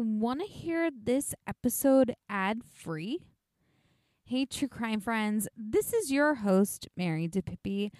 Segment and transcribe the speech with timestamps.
[0.00, 3.18] Want to hear this episode ad free?
[4.24, 7.90] Hey, true crime friends, this is your host, Mary DiPipi.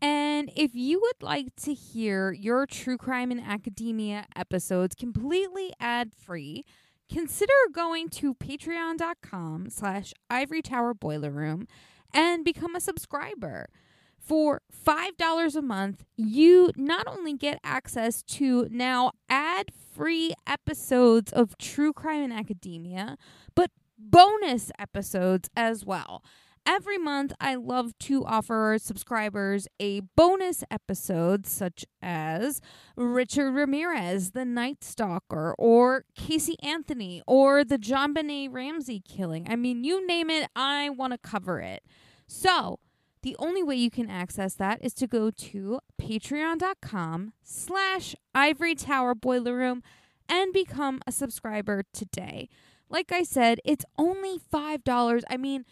[0.00, 6.12] And if you would like to hear your true crime in academia episodes completely ad
[6.14, 6.64] free,
[7.12, 11.66] consider going to patreon.com slash ivory tower boiler room
[12.14, 13.66] and become a subscriber.
[14.28, 21.56] For $5 a month, you not only get access to now ad free episodes of
[21.56, 23.16] True Crime in Academia,
[23.54, 26.22] but bonus episodes as well.
[26.66, 32.60] Every month, I love to offer subscribers a bonus episode, such as
[32.96, 39.46] Richard Ramirez, the Night Stalker, or Casey Anthony, or the John JonBenét Ramsey killing.
[39.48, 41.82] I mean, you name it, I want to cover it.
[42.26, 42.78] So,
[43.28, 49.14] the only way you can access that is to go to patreon.com slash ivory tower
[49.14, 49.82] boiler room
[50.30, 52.48] and become a subscriber today.
[52.88, 55.22] Like I said, it's only $5.
[55.28, 55.66] I mean,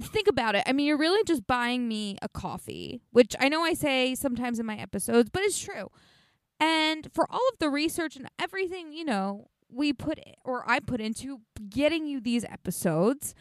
[0.00, 0.64] think about it.
[0.66, 4.58] I mean, you're really just buying me a coffee, which I know I say sometimes
[4.58, 5.88] in my episodes, but it's true.
[6.58, 11.00] And for all of the research and everything, you know, we put or I put
[11.00, 13.36] into getting you these episodes,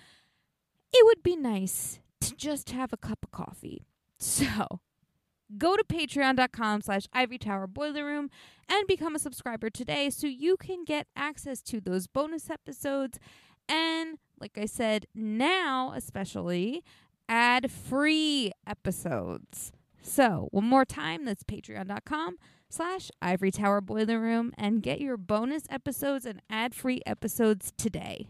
[0.93, 3.85] it would be nice to just have a cup of coffee.
[4.23, 4.79] So
[5.57, 8.29] go to patreon.com slash ivory tower boiler room
[8.69, 13.19] and become a subscriber today so you can get access to those bonus episodes
[13.67, 16.83] and like i said now especially
[17.27, 22.37] ad free episodes so one more time that's patreon.com
[22.69, 28.27] slash ivory tower boiler room and get your bonus episodes and ad free episodes today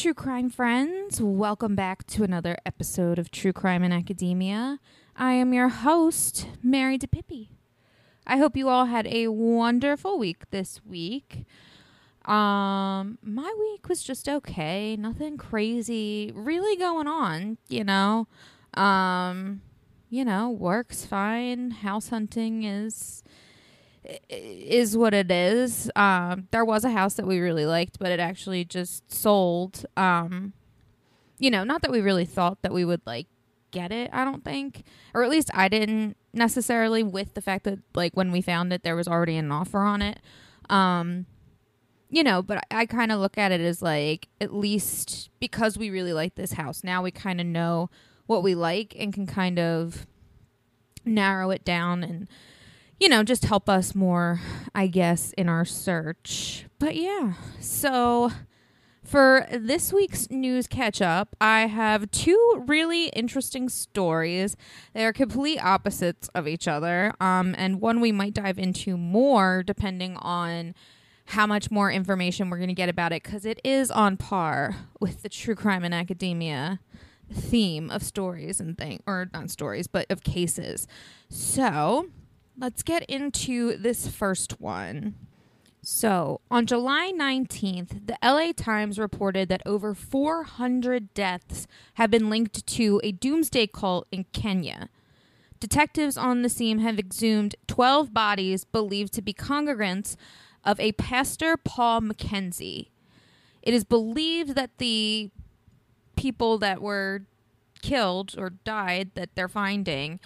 [0.00, 1.20] true crime friends.
[1.20, 4.80] Welcome back to another episode of True Crime in Academia.
[5.14, 7.48] I am your host, Mary DiPipi.
[8.26, 11.44] I hope you all had a wonderful week this week.
[12.24, 14.96] Um, my week was just okay.
[14.96, 18.26] Nothing crazy really going on, you know.
[18.72, 19.60] Um,
[20.08, 21.72] you know, work's fine.
[21.72, 23.22] House hunting is
[24.28, 25.90] is what it is.
[25.96, 29.84] Um, there was a house that we really liked, but it actually just sold.
[29.96, 30.52] Um,
[31.38, 33.26] you know, not that we really thought that we would like
[33.70, 34.84] get it, I don't think.
[35.14, 38.82] Or at least I didn't necessarily with the fact that like when we found it
[38.82, 40.20] there was already an offer on it.
[40.68, 41.26] Um,
[42.08, 45.78] you know, but I, I kind of look at it as like at least because
[45.78, 47.90] we really like this house, now we kind of know
[48.26, 50.06] what we like and can kind of
[51.04, 52.28] narrow it down and
[53.00, 54.40] you know, just help us more,
[54.74, 56.66] I guess, in our search.
[56.78, 58.30] But yeah, so
[59.02, 64.54] for this week's news catch up, I have two really interesting stories.
[64.92, 69.62] They are complete opposites of each other, um, and one we might dive into more
[69.62, 70.74] depending on
[71.24, 74.76] how much more information we're going to get about it because it is on par
[75.00, 76.80] with the true crime in academia
[77.32, 80.86] theme of stories and things, or not stories, but of cases.
[81.28, 82.08] So
[82.60, 85.14] let's get into this first one.
[85.82, 92.66] So, on July 19th, the LA Times reported that over 400 deaths have been linked
[92.66, 94.90] to a doomsday cult in Kenya.
[95.58, 100.16] Detectives on the scene have exhumed 12 bodies believed to be congregants
[100.62, 102.90] of a pastor Paul Mackenzie.
[103.62, 105.30] It is believed that the
[106.14, 107.22] people that were
[107.80, 110.20] killed or died that they're finding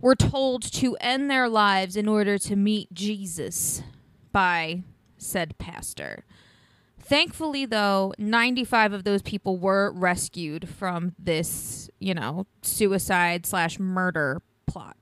[0.00, 3.82] were told to end their lives in order to meet Jesus
[4.32, 4.82] by
[5.16, 6.24] said pastor.
[7.00, 14.42] Thankfully, though, 95 of those people were rescued from this, you know, suicide slash murder
[14.66, 14.96] plot.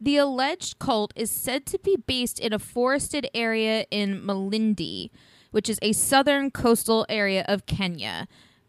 [0.00, 5.10] The alleged cult is said to be based in a forested area in Malindi,
[5.52, 8.26] which is a southern coastal area of Kenya.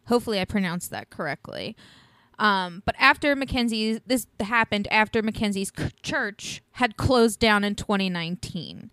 [0.08, 1.76] Hopefully, I pronounced that correctly.
[2.38, 5.72] Um, but after Mackenzie's, this happened after Mackenzie's
[6.02, 8.92] church had closed down in 2019.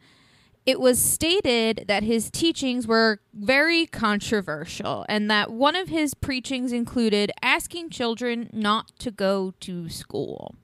[0.65, 6.73] It was stated that his teachings were very controversial and that one of his preachings
[6.73, 10.55] included asking children not to go to school.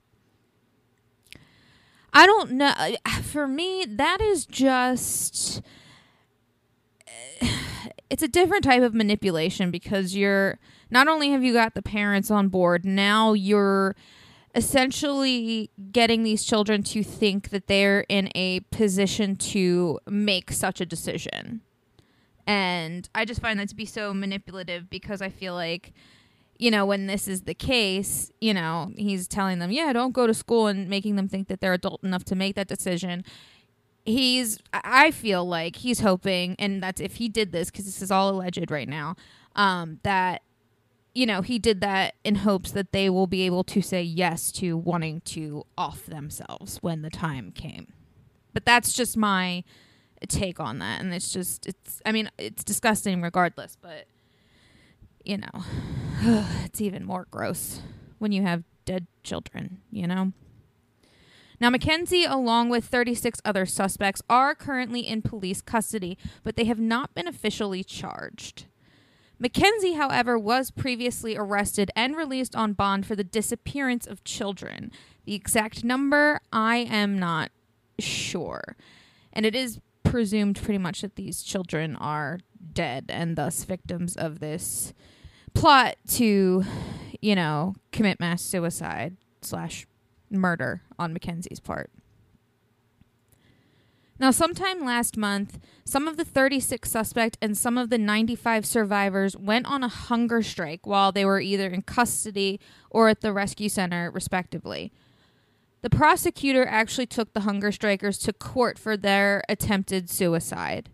[2.13, 2.73] I don't know.
[3.23, 5.61] For me, that is just.
[8.09, 10.59] It's a different type of manipulation because you're
[10.89, 13.95] not only have you got the parents on board, now you're
[14.55, 20.85] essentially getting these children to think that they're in a position to make such a
[20.85, 21.61] decision.
[22.47, 25.93] And I just find that to be so manipulative because I feel like,
[26.57, 30.25] you know, when this is the case, you know, he's telling them, yeah, don't go
[30.25, 33.23] to school and making them think that they're adult enough to make that decision.
[34.09, 38.11] He's, I feel like he's hoping, and that's if he did this, because this is
[38.11, 39.15] all alleged right now,
[39.55, 40.41] um, that
[41.13, 44.51] you know, he did that in hopes that they will be able to say yes
[44.53, 47.91] to wanting to off themselves when the time came.
[48.53, 49.63] But that's just my
[50.27, 51.01] take on that.
[51.01, 54.05] And it's just, it's, I mean, it's disgusting regardless, but,
[55.23, 55.63] you know,
[56.63, 57.81] it's even more gross
[58.19, 60.33] when you have dead children, you know?
[61.61, 66.79] Now, Mackenzie, along with 36 other suspects, are currently in police custody, but they have
[66.79, 68.65] not been officially charged.
[69.39, 74.91] Mackenzie, however, was previously arrested and released on bond for the disappearance of children.
[75.25, 77.51] The exact number, I am not
[77.99, 78.75] sure.
[79.31, 82.39] And it is presumed pretty much that these children are
[82.73, 84.93] dead and thus victims of this
[85.53, 86.63] plot to,
[87.21, 89.87] you know, commit mass suicide slash
[90.31, 91.89] murder on Mackenzie's part.
[94.19, 99.37] Now, sometime last month, some of the 36 suspect and some of the 95 survivors
[99.37, 102.59] went on a hunger strike while they were either in custody
[102.89, 104.91] or at the rescue center, respectively.
[105.81, 110.89] The prosecutor actually took the hunger strikers to court for their attempted suicide.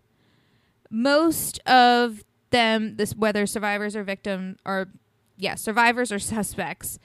[0.92, 4.90] Most of them, this whether survivors or victims or
[5.38, 7.00] yeah, survivors or suspects,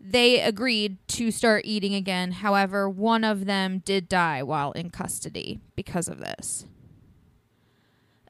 [0.00, 2.32] they agreed to start eating again.
[2.32, 6.66] However, one of them did die while in custody because of this.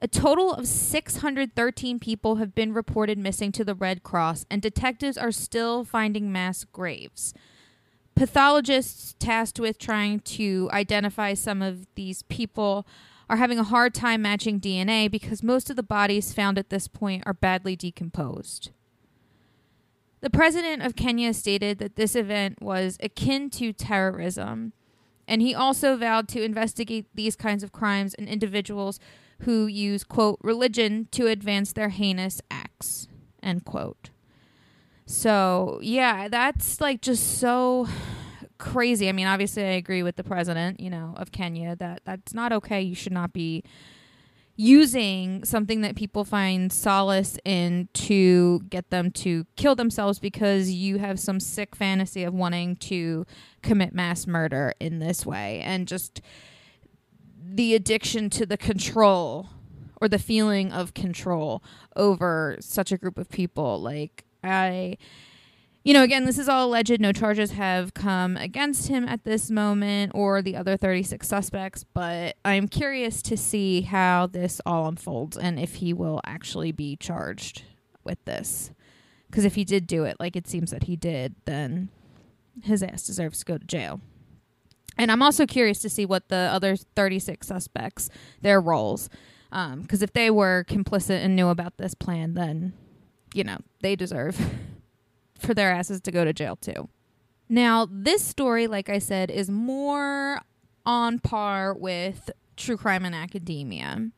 [0.01, 5.17] A total of 613 people have been reported missing to the Red Cross, and detectives
[5.17, 7.33] are still finding mass graves.
[8.15, 12.87] Pathologists tasked with trying to identify some of these people
[13.29, 16.87] are having a hard time matching DNA because most of the bodies found at this
[16.87, 18.71] point are badly decomposed.
[20.21, 24.73] The president of Kenya stated that this event was akin to terrorism,
[25.27, 28.99] and he also vowed to investigate these kinds of crimes and individuals
[29.41, 33.07] who use, quote, religion to advance their heinous acts,
[33.41, 34.09] end quote.
[35.05, 37.87] So, yeah, that's like just so
[38.57, 39.07] crazy.
[39.07, 42.51] I mean, obviously, I agree with the president, you know, of Kenya that that's not
[42.53, 42.81] okay.
[42.81, 43.63] You should not be
[44.59, 50.97] using something that people find solace in to get them to kill themselves because you
[50.97, 53.25] have some sick fantasy of wanting to
[53.61, 55.61] commit mass murder in this way.
[55.61, 56.19] And just
[57.41, 59.47] the addiction to the control
[60.01, 61.63] or the feeling of control
[61.95, 63.79] over such a group of people.
[63.79, 64.97] Like i
[65.83, 66.99] you know, again, this is all alleged.
[66.99, 72.35] No charges have come against him at this moment or the other 36 suspects, but
[72.43, 77.63] I'm curious to see how this all unfolds and if he will actually be charged
[78.03, 78.71] with this.
[79.29, 81.89] Because if he did do it, like it seems that he did, then
[82.63, 84.01] his ass deserves to go to jail.
[84.97, 88.09] And I'm also curious to see what the other 36 suspects,
[88.41, 89.09] their roles.
[89.49, 92.73] Because um, if they were complicit and knew about this plan, then,
[93.33, 94.37] you know, they deserve
[95.39, 96.89] for their asses to go to jail too.
[97.47, 100.41] Now, this story, like I said, is more
[100.85, 104.11] on par with true crime in academia.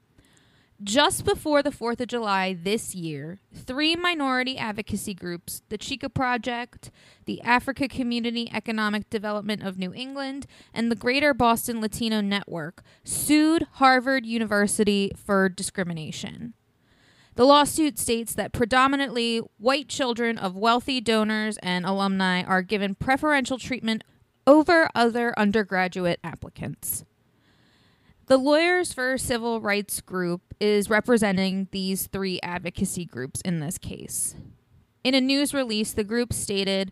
[0.84, 6.90] Just before the 4th of July this year, three minority advocacy groups, the Chica Project,
[7.26, 13.68] the Africa Community Economic Development of New England, and the Greater Boston Latino Network, sued
[13.74, 16.56] Harvard University for discrimination.
[17.42, 23.58] The lawsuit states that predominantly white children of wealthy donors and alumni are given preferential
[23.58, 24.04] treatment
[24.46, 27.04] over other undergraduate applicants.
[28.28, 34.36] The Lawyers for Civil Rights group is representing these three advocacy groups in this case.
[35.04, 36.92] In a news release, the group stated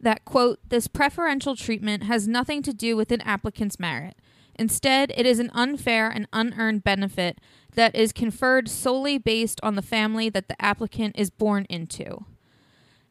[0.00, 4.16] that, quote, this preferential treatment has nothing to do with an applicant's merit.
[4.56, 7.40] Instead, it is an unfair and unearned benefit
[7.74, 12.24] that is conferred solely based on the family that the applicant is born into.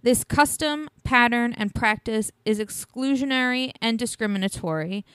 [0.02, 5.06] This custom, pattern, and practice is exclusionary and discriminatory.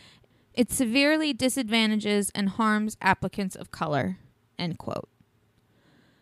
[0.54, 4.18] It severely disadvantages and harms applicants of color.
[4.58, 5.08] End quote.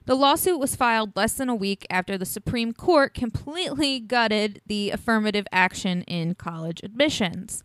[0.06, 4.90] The lawsuit was filed less than a week after the Supreme Court completely gutted the
[4.90, 7.64] affirmative action in college admissions.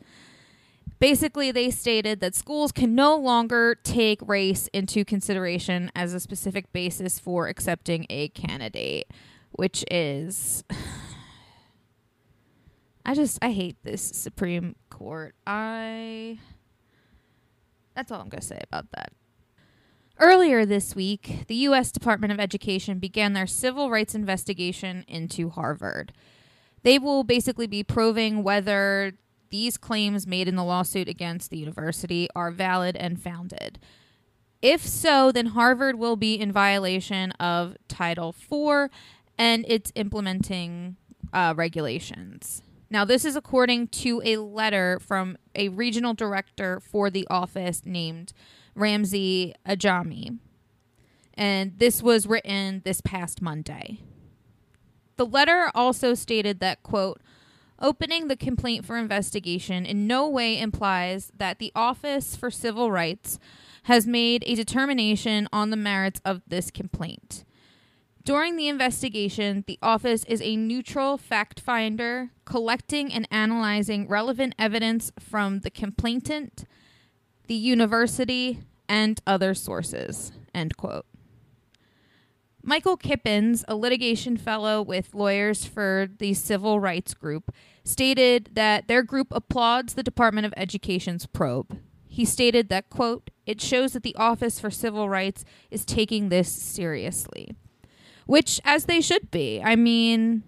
[1.02, 6.72] Basically, they stated that schools can no longer take race into consideration as a specific
[6.72, 9.10] basis for accepting a candidate,
[9.50, 10.64] which is.
[13.04, 15.34] I just, I hate this Supreme Court.
[15.48, 16.38] I.
[17.96, 19.12] That's all I'm going to say about that.
[20.20, 21.92] Earlier this week, the U.S.
[21.92, 26.14] Department of Education began their civil rights investigation into Harvard.
[26.84, 29.14] They will basically be probing whether
[29.52, 33.80] these claims made in the lawsuit against the university are valid and founded.
[34.62, 38.90] If so, then Harvard will be in violation of Title IV
[39.38, 40.98] and its implementing
[41.34, 42.62] uh, regulations.
[42.90, 48.34] Now, this is according to a letter from a regional director for the office named
[48.78, 50.40] Ramzi Ajami.
[51.34, 54.00] And this was written this past Monday.
[55.16, 57.22] The letter also stated that, quote,
[57.82, 63.40] opening the complaint for investigation in no way implies that the Office for Civil Rights
[63.84, 67.44] has made a determination on the merits of this complaint.
[68.24, 75.12] During the investigation, the office is a neutral fact finder, collecting and analyzing relevant evidence
[75.20, 76.66] from the complainant,
[77.48, 80.32] the university, and other sources.
[80.54, 81.06] End quote.
[82.64, 87.54] Michael Kippins, a litigation fellow with Lawyers for the Civil Rights Group,
[87.84, 91.80] stated that their group applauds the Department of Education's probe.
[92.08, 96.52] He stated that, quote, it shows that the Office for Civil Rights is taking this
[96.52, 97.56] seriously.
[98.26, 99.62] Which, as they should be.
[99.64, 100.44] I mean,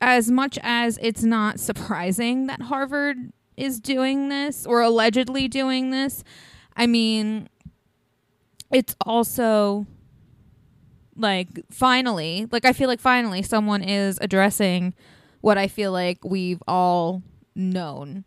[0.00, 6.24] as much as it's not surprising that Harvard is doing this or allegedly doing this.
[6.76, 7.48] I mean,
[8.70, 9.86] it's also
[11.16, 14.94] like finally, like I feel like finally someone is addressing
[15.40, 17.22] what I feel like we've all
[17.54, 18.24] known.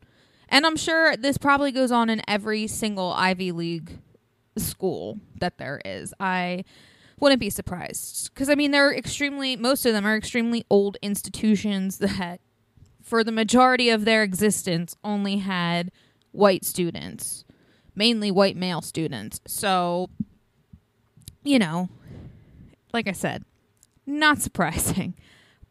[0.49, 3.99] And I'm sure this probably goes on in every single Ivy League
[4.57, 6.13] school that there is.
[6.19, 6.63] I
[7.19, 11.97] wouldn't be surprised because I mean they're extremely most of them are extremely old institutions
[11.99, 12.39] that
[13.07, 15.91] for the majority of their existence, only had
[16.31, 17.45] white students,
[17.95, 19.39] mainly white male students.
[19.47, 20.09] So,
[21.41, 21.87] you know,
[22.97, 23.43] like I said,
[24.05, 25.13] not surprising.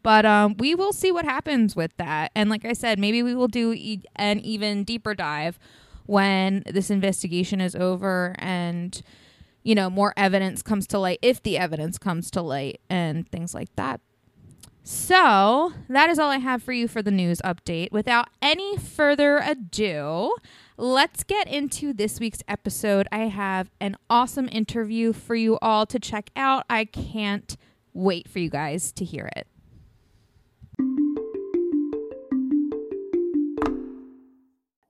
[0.03, 2.31] But um, we will see what happens with that.
[2.33, 5.59] And like I said, maybe we will do e- an even deeper dive
[6.05, 9.01] when this investigation is over and,
[9.63, 13.53] you know, more evidence comes to light, if the evidence comes to light, and things
[13.53, 13.99] like that.
[14.83, 17.91] So, that is all I have for you for the news update.
[17.91, 20.33] Without any further ado,
[20.77, 23.07] let's get into this week's episode.
[23.11, 26.65] I have an awesome interview for you all to check out.
[26.69, 27.57] I can't
[27.93, 29.47] wait for you guys to hear it.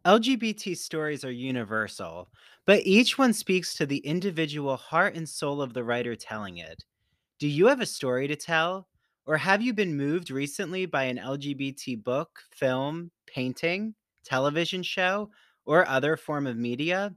[0.06, 2.30] LGBT stories are universal,
[2.66, 6.84] but each one speaks to the individual heart and soul of the writer telling it.
[7.40, 8.88] Do you have a story to tell?
[9.26, 15.30] Or have you been moved recently by an LGBT book, film, painting, television show,
[15.68, 17.16] or other form of media?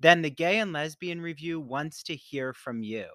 [0.00, 3.06] Then the Gay and Lesbian Review wants to hear from you.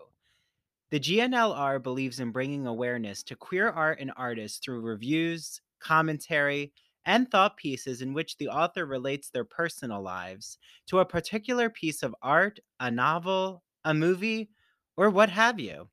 [0.91, 6.73] The GNLR believes in bringing awareness to queer art and artists through reviews, commentary,
[7.05, 12.03] and thought pieces in which the author relates their personal lives to a particular piece
[12.03, 14.51] of art, a novel, a movie,
[14.97, 15.89] or what have you.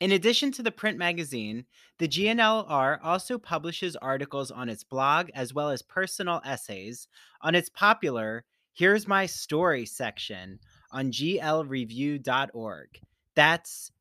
[0.00, 1.66] In addition to the print magazine,
[1.98, 7.06] the GNLR also publishes articles on its blog as well as personal essays
[7.40, 8.44] on its popular
[8.74, 10.58] Here's My Story section
[10.90, 12.88] on glreview.org.
[13.34, 13.92] That's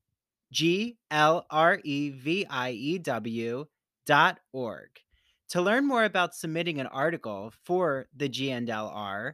[0.52, 3.66] G L R E V I E W
[4.06, 4.90] dot org.
[5.50, 9.34] To learn more about submitting an article for the GNLR,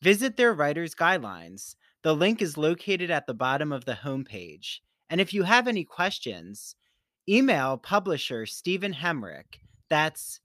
[0.00, 1.74] visit their writer's guidelines.
[2.02, 4.78] The link is located at the bottom of the homepage.
[5.12, 6.74] And if you have any questions,
[7.28, 9.60] email publisher Stephen Hemrick.
[9.90, 10.40] That's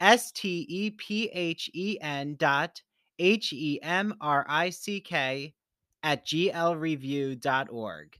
[0.00, 2.82] S T E P H E N dot
[3.20, 5.54] H E M R I C K
[6.02, 8.16] at glreview.org.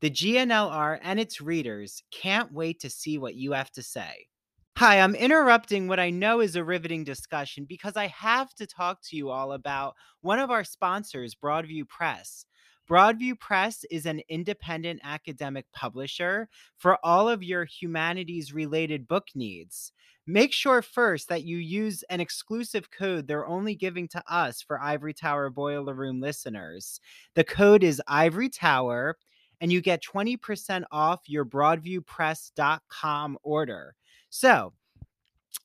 [0.00, 4.28] The GNLR and its readers can't wait to see what you have to say.
[4.76, 9.00] Hi, I'm interrupting what I know is a riveting discussion because I have to talk
[9.08, 12.46] to you all about one of our sponsors, Broadview Press.
[12.92, 16.46] Broadview Press is an independent academic publisher
[16.76, 19.92] for all of your humanities related book needs.
[20.26, 24.78] Make sure first that you use an exclusive code they're only giving to us for
[24.78, 27.00] Ivory Tower Boiler Room listeners.
[27.34, 29.16] The code is Ivory Tower,
[29.62, 33.94] and you get 20% off your broadviewpress.com order.
[34.28, 34.74] So,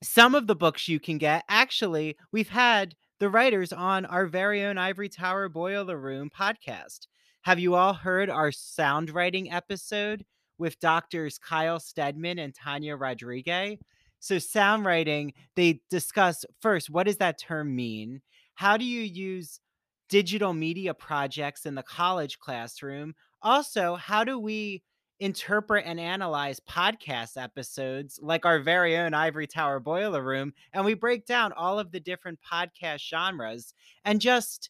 [0.01, 4.63] some of the books you can get, actually, we've had the writers on our very
[4.63, 7.07] own Ivory Tower Boiler Room podcast.
[7.47, 10.25] Have you all heard our sound writing episode
[10.57, 13.77] with doctors Kyle Stedman and Tanya Rodriguez?
[14.19, 18.21] So, sound writing, they discuss first, what does that term mean?
[18.55, 19.61] How do you use
[20.09, 23.15] digital media projects in the college classroom?
[23.41, 24.83] Also, how do we
[25.21, 30.51] interpret and analyze podcast episodes like our very own Ivory Tower Boiler Room?
[30.73, 33.73] And we break down all of the different podcast genres
[34.03, 34.69] and just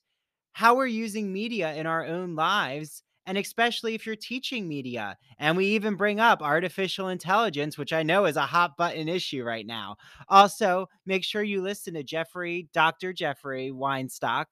[0.58, 5.16] how we're using media in our own lives and especially if you're teaching media.
[5.38, 9.44] And we even bring up artificial intelligence, which I know is a hot button issue
[9.44, 9.98] right now.
[10.30, 13.14] Also, make sure you listen to Jeffrey, Dr.
[13.14, 14.46] Jeffrey Weinstock,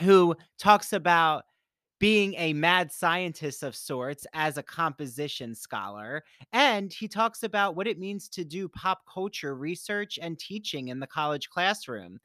[0.00, 1.44] who talks about
[1.98, 6.24] being a mad scientist of sorts as a composition scholar.
[6.52, 11.00] And he talks about what it means to do pop culture research and teaching in
[11.00, 12.18] the college classroom.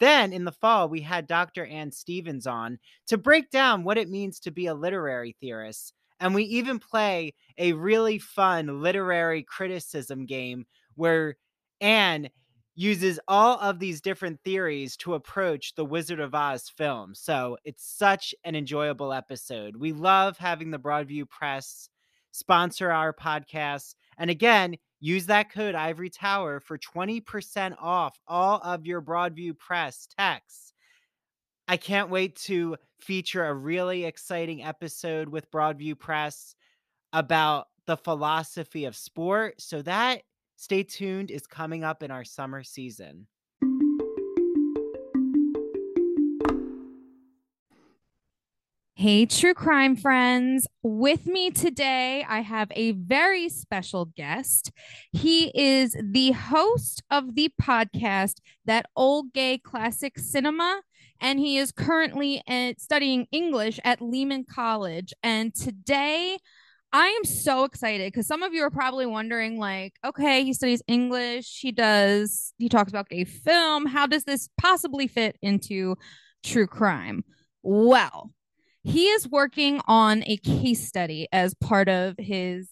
[0.00, 1.66] Then in the fall, we had Dr.
[1.66, 2.78] Anne Stevens on
[3.08, 5.92] to break down what it means to be a literary theorist.
[6.20, 11.36] And we even play a really fun literary criticism game where
[11.80, 12.28] Anne
[12.74, 17.12] uses all of these different theories to approach the Wizard of Oz film.
[17.12, 19.76] So it's such an enjoyable episode.
[19.76, 21.88] We love having the Broadview Press
[22.32, 23.94] sponsor our podcast.
[24.18, 30.08] And again, Use that code Ivory Tower for 20% off all of your Broadview Press
[30.18, 30.72] texts.
[31.68, 36.56] I can't wait to feature a really exciting episode with Broadview Press
[37.12, 39.60] about the philosophy of sport.
[39.60, 40.22] So that
[40.56, 43.28] stay tuned is coming up in our summer season.
[49.00, 50.66] Hey, true crime friends.
[50.82, 54.72] With me today, I have a very special guest.
[55.12, 60.80] He is the host of the podcast, That Old Gay Classic Cinema,
[61.20, 62.42] and he is currently
[62.76, 65.12] studying English at Lehman College.
[65.22, 66.36] And today,
[66.92, 70.82] I am so excited because some of you are probably wondering, like, okay, he studies
[70.88, 73.86] English, he does, he talks about gay film.
[73.86, 75.94] How does this possibly fit into
[76.42, 77.22] true crime?
[77.62, 78.32] Well,
[78.88, 82.70] he is working on a case study as part of his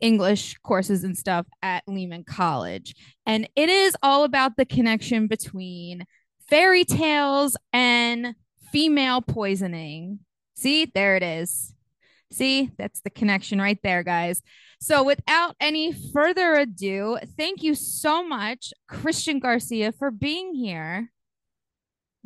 [0.00, 2.94] English courses and stuff at Lehman College.
[3.26, 6.04] And it is all about the connection between
[6.48, 8.34] fairy tales and
[8.70, 10.20] female poisoning.
[10.54, 11.74] See, there it is.
[12.30, 14.42] See, that's the connection right there, guys.
[14.80, 21.10] So, without any further ado, thank you so much, Christian Garcia, for being here.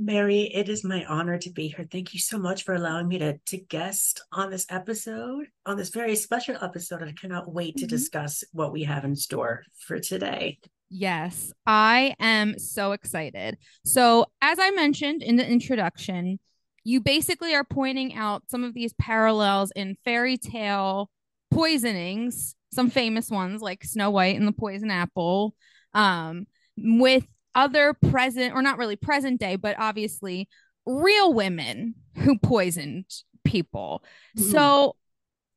[0.03, 1.87] Mary, it is my honor to be here.
[1.91, 5.91] Thank you so much for allowing me to, to guest on this episode, on this
[5.91, 7.03] very special episode.
[7.03, 7.91] I cannot wait to mm-hmm.
[7.91, 10.59] discuss what we have in store for today.
[10.89, 13.59] Yes, I am so excited.
[13.85, 16.39] So, as I mentioned in the introduction,
[16.83, 21.11] you basically are pointing out some of these parallels in fairy tale
[21.51, 25.55] poisonings, some famous ones like Snow White and the Poison Apple,
[25.93, 26.47] um,
[26.79, 30.49] with other present or not really present day, but obviously
[30.87, 33.07] real women who poisoned
[33.45, 34.05] people.
[34.37, 34.51] Mm-hmm.
[34.51, 34.97] So,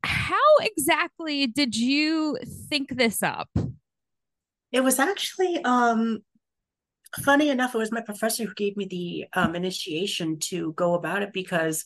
[0.04, 2.38] how exactly did you
[2.70, 3.50] think this up?
[4.72, 6.20] It was actually um
[7.22, 11.22] funny enough, it was my professor who gave me the um, initiation to go about
[11.22, 11.86] it because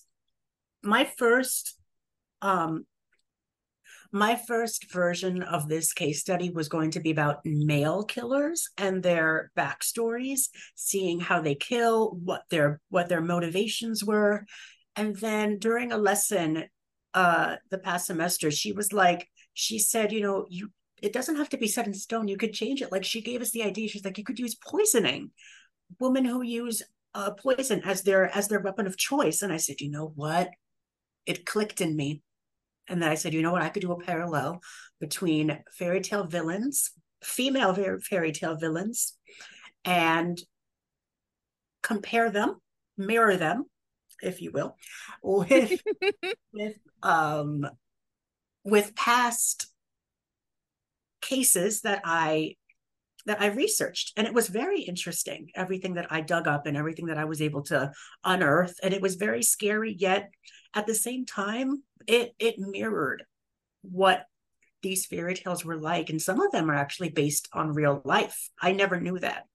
[0.83, 1.77] my first
[2.41, 2.85] um
[4.11, 9.01] my first version of this case study was going to be about male killers and
[9.01, 14.45] their backstories seeing how they kill what their what their motivations were.
[14.95, 16.65] And then during a lesson
[17.13, 20.69] uh the past semester she was like she said you know you
[21.01, 22.27] it doesn't have to be set in stone.
[22.27, 22.91] You could change it.
[22.91, 23.87] Like she gave us the idea.
[23.87, 25.31] She's like you could use poisoning.
[25.99, 26.81] Women who use
[27.13, 29.41] uh, poison as their as their weapon of choice.
[29.41, 30.49] And i said you know what?
[31.25, 32.21] It clicked in me
[32.87, 33.61] and then I said, you know what?
[33.61, 34.61] I could do a parallel
[34.99, 36.91] between fairy tale villains,
[37.23, 39.13] female fairy tale villains,
[39.85, 40.39] and
[41.83, 42.55] compare them,
[42.97, 43.65] mirror them,
[44.21, 44.75] if you will,
[45.21, 45.81] with
[46.53, 47.67] with um
[48.63, 49.67] with past
[51.21, 52.55] cases that I
[53.25, 54.13] that I researched.
[54.15, 57.41] And it was very interesting, everything that I dug up and everything that I was
[57.41, 57.91] able to
[58.23, 58.75] unearth.
[58.81, 60.29] And it was very scary, yet
[60.73, 63.23] at the same time, it it mirrored
[63.81, 64.25] what
[64.81, 66.09] these fairy tales were like.
[66.09, 68.49] And some of them are actually based on real life.
[68.61, 69.45] I never knew that.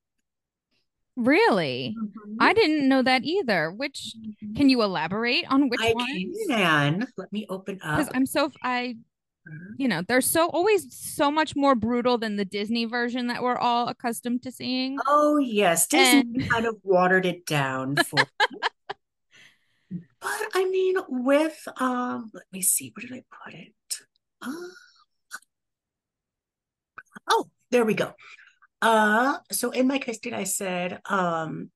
[1.17, 1.95] Really?
[1.99, 2.37] Mm-hmm.
[2.41, 3.71] I didn't know that either.
[3.71, 4.55] Which mm-hmm.
[4.55, 6.39] can you elaborate on which I ones?
[6.49, 7.07] can.
[7.17, 7.99] Let me open up.
[7.99, 8.97] Because I'm so I
[9.77, 13.59] you know, they're so always so much more brutal than the Disney version that we're
[13.59, 14.99] all accustomed to seeing.
[15.07, 18.25] Oh yes, Disney And- kind of watered it down for.
[20.23, 23.75] but I mean, with um, let me see, where did I put it?
[24.41, 24.53] Uh,
[27.29, 28.13] oh, there we go.
[28.81, 31.71] Uh, so in my case, did I said um,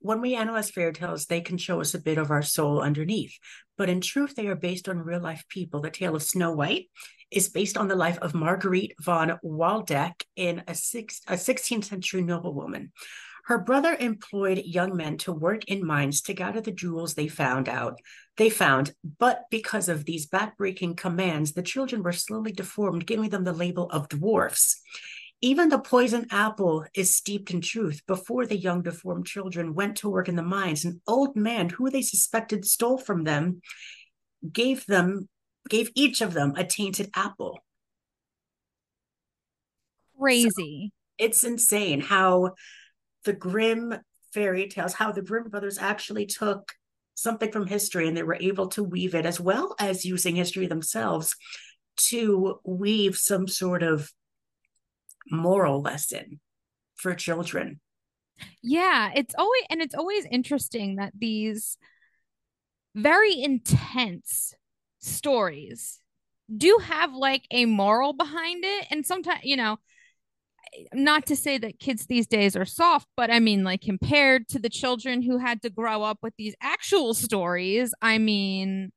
[0.00, 3.38] when we analyze fairy tales, they can show us a bit of our soul underneath.
[3.78, 5.80] But in truth, they are based on real life people.
[5.80, 6.86] The tale of Snow White
[7.30, 12.22] is based on the life of Marguerite von Waldeck in a, six, a 16th century
[12.22, 12.92] noblewoman.
[13.46, 17.68] Her brother employed young men to work in mines to gather the jewels they found
[17.68, 18.00] out.
[18.38, 23.44] They found, but because of these backbreaking commands, the children were slowly deformed, giving them
[23.44, 24.80] the label of dwarfs.
[25.42, 28.00] Even the poison apple is steeped in truth.
[28.06, 31.90] Before the young deformed children went to work in the mines, an old man who
[31.90, 33.60] they suspected stole from them
[34.50, 35.28] gave them
[35.68, 37.62] gave each of them a tainted apple.
[40.18, 40.92] Crazy.
[41.18, 42.54] It's insane how
[43.24, 43.94] the Grimm
[44.32, 46.72] fairy tales, how the Grimm brothers actually took
[47.14, 50.66] something from history and they were able to weave it as well as using history
[50.66, 51.36] themselves
[51.96, 54.10] to weave some sort of
[55.30, 56.40] moral lesson
[56.96, 57.80] for children.
[58.62, 61.78] Yeah, it's always and it's always interesting that these
[62.94, 64.54] very intense
[64.98, 66.00] stories
[66.54, 69.78] do have like a moral behind it and sometimes you know
[70.92, 74.58] not to say that kids these days are soft but i mean like compared to
[74.58, 78.90] the children who had to grow up with these actual stories i mean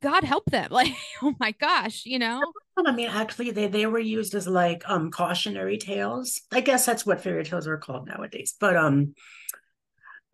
[0.00, 2.40] god help them like oh my gosh you know
[2.84, 6.42] I mean, actually, they, they were used as like um cautionary tales.
[6.52, 8.54] I guess that's what fairy tales are called nowadays.
[8.60, 9.14] But um,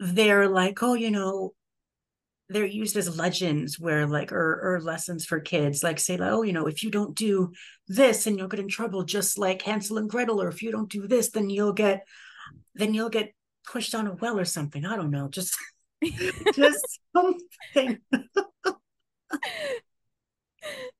[0.00, 1.52] they're like, oh, you know,
[2.48, 6.42] they're used as legends where like or or lessons for kids like say like, oh
[6.42, 7.50] you know if you don't do
[7.88, 10.90] this and you'll get in trouble just like hansel and gretel or if you don't
[10.90, 12.04] do this then you'll get
[12.74, 13.32] then you'll get
[13.64, 14.84] pushed down a well or something.
[14.84, 15.56] I don't know just
[16.54, 17.98] just something.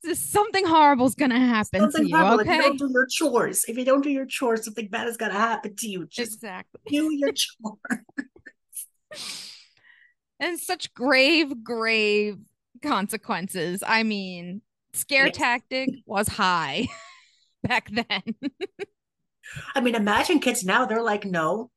[0.05, 2.41] Just something horrible's gonna happen something to you horrible.
[2.41, 5.17] if you don't do your chores if you don't do your chores something bad is
[5.17, 6.81] gonna happen to you just exactly.
[6.89, 7.31] do your
[9.13, 9.52] chores
[10.43, 12.37] and such grave grave
[12.83, 13.83] consequences.
[13.87, 14.61] I mean
[14.93, 15.37] scare Yes.
[15.37, 16.89] tactic was high
[17.63, 18.35] back then.
[19.75, 21.71] I mean imagine kids now they're like no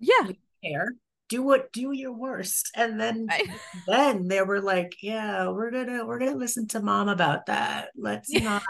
[0.00, 0.32] yeah.
[0.64, 0.94] care.
[1.28, 2.70] Do what do your worst.
[2.74, 3.46] And then I-
[3.86, 7.90] then they were like yeah we're gonna we're gonna listen to mom about that.
[7.96, 8.42] Let's Yeah.
[8.42, 8.62] not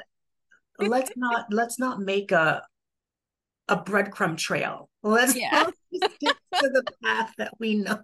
[0.79, 2.63] let's not let's not make a
[3.69, 4.91] a breadcrumb trail.
[5.03, 5.71] Let's Yeah.
[5.93, 8.01] let's stick to the path that we know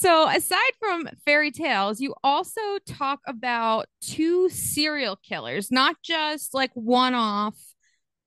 [0.00, 6.70] So, aside from fairy tales, you also talk about two serial killers, not just like
[6.72, 7.54] one off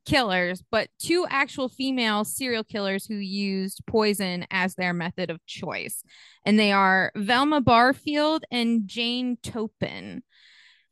[0.05, 6.03] killers, but two actual female serial killers who used poison as their method of choice.
[6.45, 10.21] And they are Velma Barfield and Jane Toppan.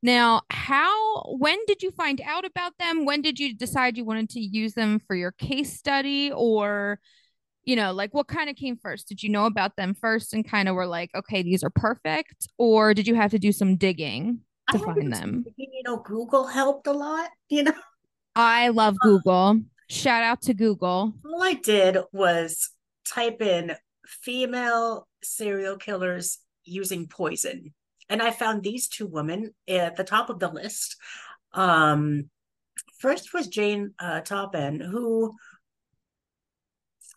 [0.02, 3.06] Now, how, when did you find out about them?
[3.06, 6.32] When did you decide you wanted to use them for your case study?
[6.32, 7.00] Or,
[7.64, 9.08] you know, like what kind of came first?
[9.08, 12.48] Did you know about them first and kind of were like, okay, these are perfect?
[12.58, 14.40] Or did you have to do some digging
[14.72, 15.46] to find them?
[15.58, 17.74] you know google helped a lot you know
[18.36, 19.60] I love Google.
[19.90, 21.14] Shout out to Google.
[21.26, 22.70] all i did was
[23.06, 23.74] type in
[24.06, 27.74] female serial killers using poison
[28.10, 30.96] and i found these two women at the top of the list
[31.54, 32.30] um
[33.00, 35.36] first was jane uh Toppan who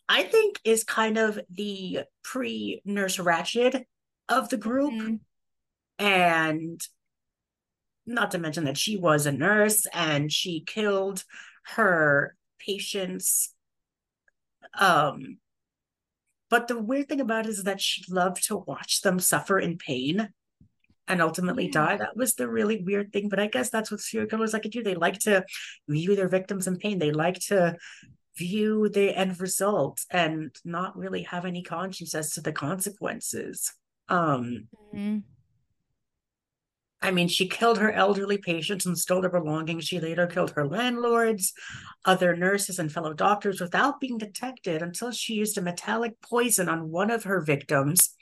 [0.09, 3.85] i think is kind of the pre nurse Ratched
[4.29, 4.93] of the group.
[4.93, 5.21] Mhm.
[5.99, 6.81] and
[8.07, 11.25] not to mention that she was a nurse and she killed
[11.75, 13.55] her patients.
[14.79, 15.39] Um
[16.51, 19.79] but the weird thing about it is that she loved to watch them suffer in
[19.79, 20.29] pain
[21.09, 21.71] and ultimately Yeah.
[21.73, 21.97] die.
[21.97, 24.69] That was the really weird thing but i guess that's what serial killers like to
[24.69, 24.83] do.
[24.83, 25.45] They like to
[25.89, 26.99] view their victims in pain.
[26.99, 27.77] They like to
[28.37, 33.73] view the end result and not really have any conscience as to the consequences
[34.09, 35.23] um Mhm.
[37.05, 39.85] I mean, she killed her elderly patients and stole their belongings.
[39.85, 41.53] She later killed her landlords,
[42.07, 46.91] other nurses, and fellow doctors without being detected until she used a metallic poison on
[46.91, 48.15] one of her victims.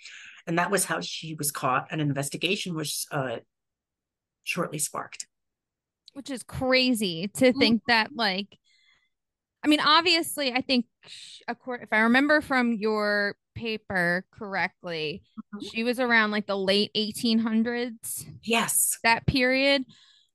[0.49, 1.93] And that was how she was caught.
[1.93, 3.37] An investigation was uh,
[4.43, 5.29] shortly sparked.
[6.15, 8.59] Which is crazy to think that, like,
[9.65, 10.87] I mean, obviously, I think,
[11.49, 15.23] accord- if I remember from your paper correctly,
[15.55, 15.71] Mhm.
[15.73, 18.99] she was around like the late 1800s, Yes.
[19.05, 19.85] that period.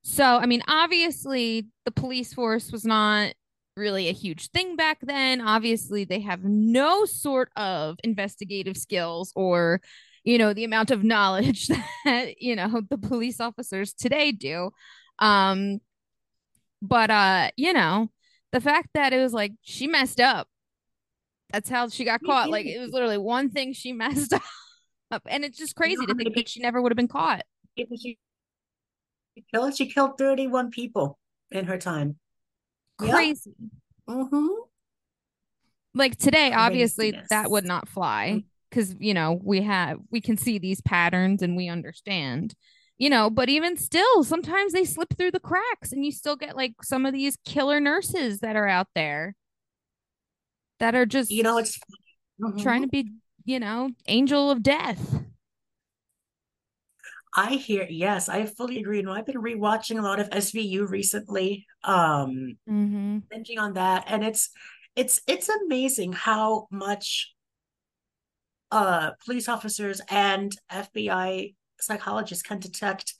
[0.03, 3.33] So, I mean, obviously, the police force was not
[3.75, 5.41] really a huge thing back then.
[5.41, 9.81] Obviously, they have no sort of investigative skills or,
[10.23, 11.67] you know, the amount of knowledge
[12.05, 14.71] that, you know, the police officers today do.
[15.19, 15.79] Um,
[16.81, 18.09] but uh, you know,
[18.57, 20.47] the fact that it was like she messed up.
[21.53, 22.49] That's how she got caught.
[22.49, 25.21] Like it was literally one thing she messed up.
[25.27, 27.43] And it's just crazy to think that she never would have been caught.
[27.77, 28.17] She
[29.53, 29.75] killed.
[29.75, 31.19] She killed 31 people
[31.51, 32.15] in her time.
[32.97, 33.53] Crazy.
[34.09, 34.47] Mm-hmm.
[35.93, 37.29] Like today, obviously Craziness.
[37.29, 41.55] that would not fly because you know, we have we can see these patterns and
[41.55, 42.55] we understand.
[42.97, 46.55] You know, but even still, sometimes they slip through the cracks and you still get
[46.55, 49.35] like some of these killer nurses that are out there
[50.79, 51.79] that are just You know, it's
[52.57, 52.83] trying Mhm.
[52.83, 53.11] to be,
[53.45, 55.23] you know, angel of death.
[57.35, 59.01] I hear, yes, I fully agree.
[59.01, 63.19] No, I've been rewatching a lot of SVU recently, um, Mm-hmm.
[63.33, 64.49] binging on that, and it's
[64.95, 67.33] it's it's amazing how much
[68.71, 73.13] uh police officers and FBI psychologists can detect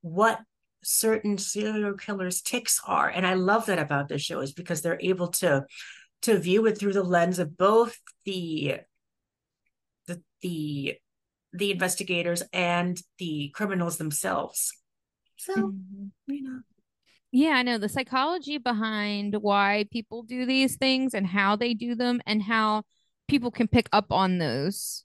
[0.00, 0.40] what
[0.84, 3.08] certain serial killers' ticks are.
[3.08, 5.66] And I love that about this show is because they're able to
[6.22, 8.78] to view it through the lens of both the
[10.06, 10.96] the the
[11.52, 14.72] the investigators and the criminals themselves.
[15.36, 16.32] So, Mm-hmm.
[16.32, 16.60] you know,
[17.32, 21.94] Yeah, I know the psychology behind why people do these things and how they do
[21.94, 22.82] them and how
[23.28, 25.04] people can pick up on those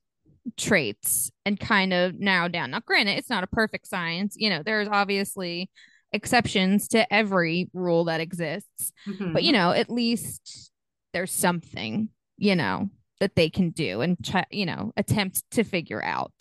[0.58, 2.72] traits and kind of narrow down.
[2.72, 4.36] Now, granted, it's not a perfect science.
[4.38, 5.70] You know, there's obviously
[6.12, 9.38] exceptions to every rule that exists, but mm-hmm.
[9.40, 10.72] you know, at least
[11.14, 16.04] there's something, you know, that they can do and try, you know, attempt to figure
[16.04, 16.34] out.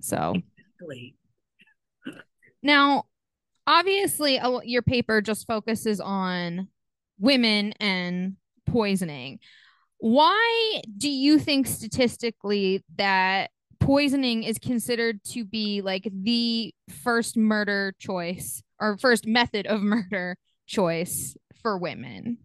[0.00, 0.34] So
[0.80, 1.14] Exactly.
[2.62, 3.04] now,
[3.66, 6.68] obviously, a your paper just focuses on
[7.18, 8.36] women and
[8.66, 9.38] poisoning.
[10.00, 17.94] Why do you think statistically that poisoning is considered to be like the first murder
[17.98, 22.38] choice or first method of murder choice for women?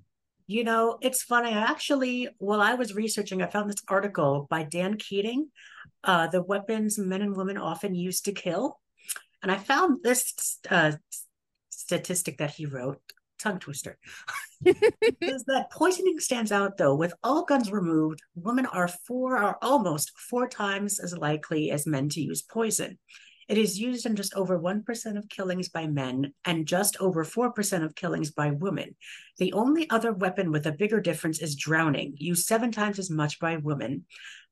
[0.47, 1.49] You know, it's funny.
[1.49, 5.49] I actually, while I was researching, I found this article by Dan Keating,
[6.03, 8.79] uh, The Weapons Men and Women Often Use to Kill.
[9.41, 10.93] And I found this uh,
[11.69, 13.01] statistic that he wrote,
[13.39, 13.97] tongue twister,
[14.65, 16.95] is that poisoning stands out though.
[16.95, 22.09] With all guns removed, women are four are almost four times as likely as men
[22.09, 22.97] to use poison.
[23.47, 27.83] It is used in just over 1% of killings by men and just over 4%
[27.83, 28.95] of killings by women.
[29.37, 33.39] The only other weapon with a bigger difference is drowning, used seven times as much
[33.39, 34.05] by women,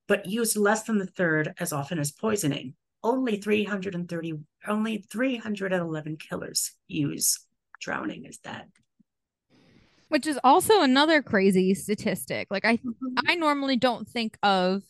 [0.07, 2.75] but used less than the third as often as poisoning.
[3.03, 4.33] Only 330,
[4.67, 7.39] only 311 killers use
[7.83, 8.67] drowning is that.
[10.09, 12.47] Which is also another crazy statistic.
[12.49, 13.15] Like I mm-hmm.
[13.27, 14.83] I normally don't think of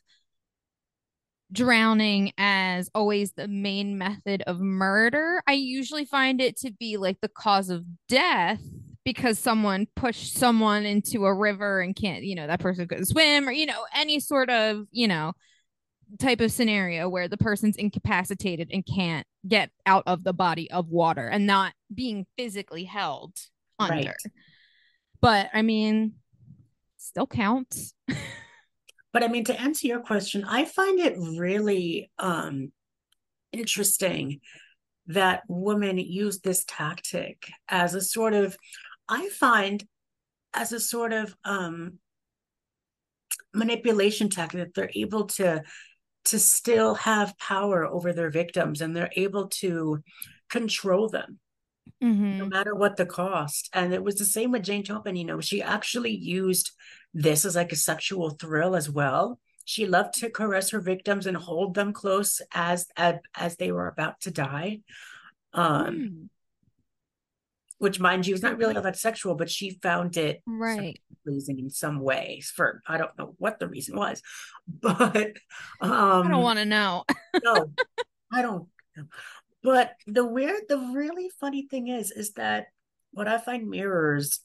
[1.52, 5.42] drowning as always the main method of murder.
[5.48, 8.62] I usually find it to be like the cause of death
[9.06, 13.48] because someone pushed someone into a river and can't, you know, that person couldn't swim
[13.48, 15.34] or, you know, any sort of, you know,
[16.20, 20.90] type of scenario where the person's incapacitated and can't get out of the body of
[20.90, 23.36] water and not being physically held
[23.80, 23.96] under.
[23.96, 24.16] Right.
[25.22, 26.14] But I mean,
[26.98, 27.94] still counts.
[29.12, 32.72] But I mean, to answer your question, I find it really um,
[33.52, 34.40] interesting
[35.08, 38.58] that women use this tactic as a sort of,
[39.08, 39.84] I find,
[40.54, 42.00] as a sort of um,
[43.54, 45.62] manipulation tactic that they're able to
[46.26, 50.02] to still have power over their victims and they're able to
[50.50, 51.40] control them
[52.02, 52.50] no Mm-hmm.
[52.50, 53.70] matter what the cost.
[53.74, 56.72] And it was the same with Jane Toppan, you know, she actually used
[57.14, 59.40] this as like a sexual thrill as well.
[59.66, 63.88] She loved to caress her victims and hold them close as as, as they were
[63.88, 64.82] about to die.
[65.54, 66.30] Um, Mm,
[67.84, 70.98] which mind you is not really all that sexual, but she found it right.
[71.26, 74.22] pleasing in some ways for I don't know what the reason was.
[74.82, 75.34] But
[75.82, 77.04] um I don't want to know.
[77.44, 77.74] no,
[78.32, 78.70] I don't.
[78.96, 79.04] know.
[79.62, 82.68] But the weird, the really funny thing is, is that
[83.12, 84.40] what I find mirrors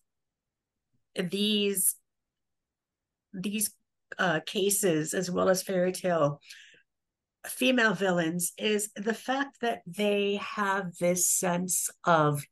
[1.14, 1.94] these
[3.33, 3.70] these
[4.18, 6.40] uh, cases as well as fairy tale
[7.46, 12.42] female villains is the fact that they have this sense of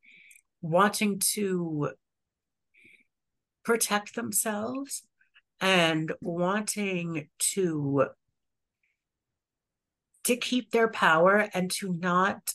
[0.70, 1.90] wanting to
[3.64, 5.02] protect themselves
[5.60, 8.06] and wanting to
[10.24, 12.54] to keep their power and to not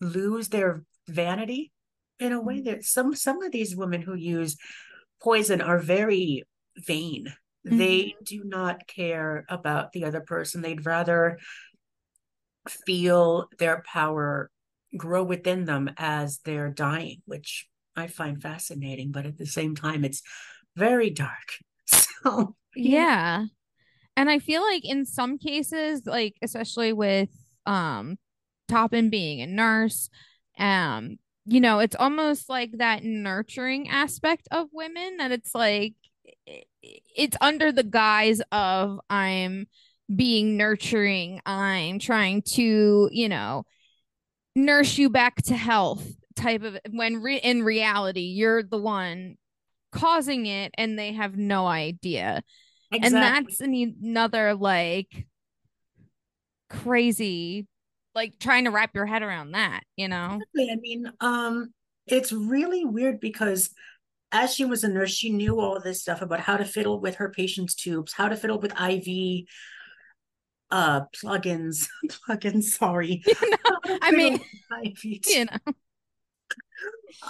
[0.00, 1.72] lose their vanity
[2.18, 4.56] in a way that some some of these women who use
[5.22, 6.44] poison are very
[6.76, 7.32] vain.
[7.66, 7.78] Mm-hmm.
[7.78, 10.62] they do not care about the other person.
[10.62, 11.38] They'd rather
[12.68, 14.50] feel their power
[14.96, 20.04] grow within them as they're dying which i find fascinating but at the same time
[20.04, 20.22] it's
[20.76, 21.58] very dark.
[22.24, 23.44] So yeah.
[24.16, 27.28] And i feel like in some cases like especially with
[27.66, 28.18] um
[28.68, 30.10] Toppan being a nurse
[30.58, 35.94] um you know it's almost like that nurturing aspect of women that it's like
[36.84, 39.66] it's under the guise of i'm
[40.14, 41.40] being nurturing.
[41.46, 43.64] I'm trying to you know
[44.56, 49.36] nurse you back to health type of when re- in reality you're the one
[49.92, 52.42] causing it and they have no idea
[52.90, 53.16] exactly.
[53.16, 55.26] and that's an- another like
[56.68, 57.66] crazy
[58.16, 60.40] like trying to wrap your head around that, you know?
[60.58, 61.72] I mean, um,
[62.06, 63.70] it's really weird because
[64.32, 67.16] as she was a nurse, she knew all this stuff about how to fiddle with
[67.16, 69.44] her patients' tubes, how to fiddle with IV
[70.70, 73.22] uh plugins plugins sorry.
[73.40, 74.40] You know, i mean
[75.26, 75.72] you know.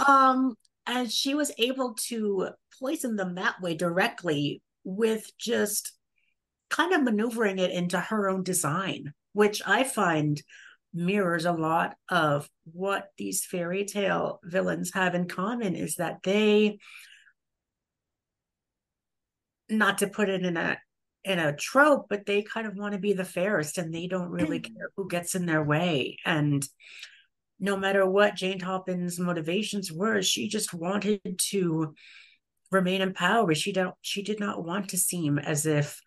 [0.07, 0.55] Um
[0.87, 5.93] and she was able to poison them that way directly with just
[6.71, 10.43] kind of maneuvering it into her own design which i find
[10.93, 16.79] mirrors a lot of what these fairy tale villains have in common is that they
[19.69, 20.79] not to put it in a
[21.27, 24.31] in a trope but they kind of want to be the fairest and they don't
[24.31, 24.75] really mm.
[24.75, 26.67] care who gets in their way and
[27.61, 31.95] no matter what jane toppan's motivations were she just wanted to
[32.71, 36.01] remain in power she don't she did not want to seem as if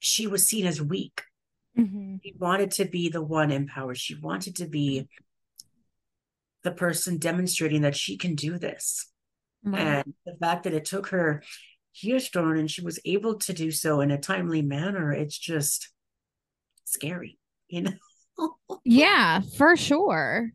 [0.00, 1.22] she was seen as weak
[1.78, 2.16] Mm-hmm.
[2.22, 3.94] She wanted to be the one in power.
[3.94, 5.08] She wanted to be
[6.62, 9.10] the person demonstrating that she can do this.
[9.64, 9.80] Right.
[9.80, 11.42] And the fact that it took her
[12.32, 15.90] Dawn, and she was able to do so in a timely manner, it's just
[16.84, 17.92] scary, you know?
[18.84, 20.50] yeah, for sure.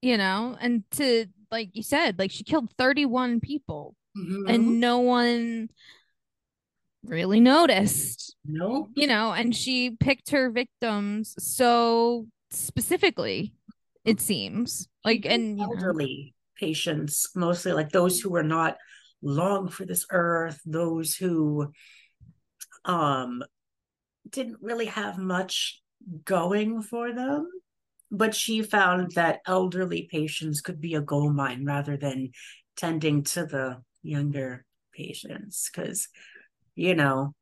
[0.00, 4.48] You know, and to like you said, like she killed 31 people mm-hmm.
[4.48, 5.68] and no one
[7.04, 8.34] really noticed.
[8.44, 8.88] No.
[8.96, 13.54] You know, and she picked her victims so specifically,
[14.04, 14.88] it seems.
[15.04, 16.66] Like and elderly know.
[16.66, 18.76] patients, mostly like those who were not
[19.22, 21.72] long for this earth, those who
[22.84, 23.42] um
[24.28, 25.80] didn't really have much
[26.24, 27.48] going for them.
[28.10, 32.32] But she found that elderly patients could be a gold mine rather than
[32.76, 36.08] tending to the younger patients because
[36.74, 37.34] you know,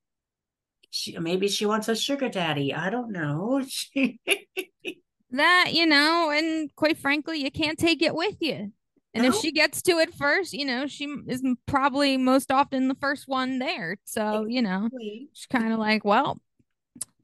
[0.90, 2.74] she maybe she wants a sugar daddy.
[2.74, 3.64] I don't know.
[5.30, 8.72] that, you know, and quite frankly, you can't take it with you.
[9.12, 9.31] And no.
[9.31, 13.27] if she gets to it first, you know, she is probably most often the first
[13.27, 13.96] one there.
[14.05, 16.40] So, you know, she's kind of like, well,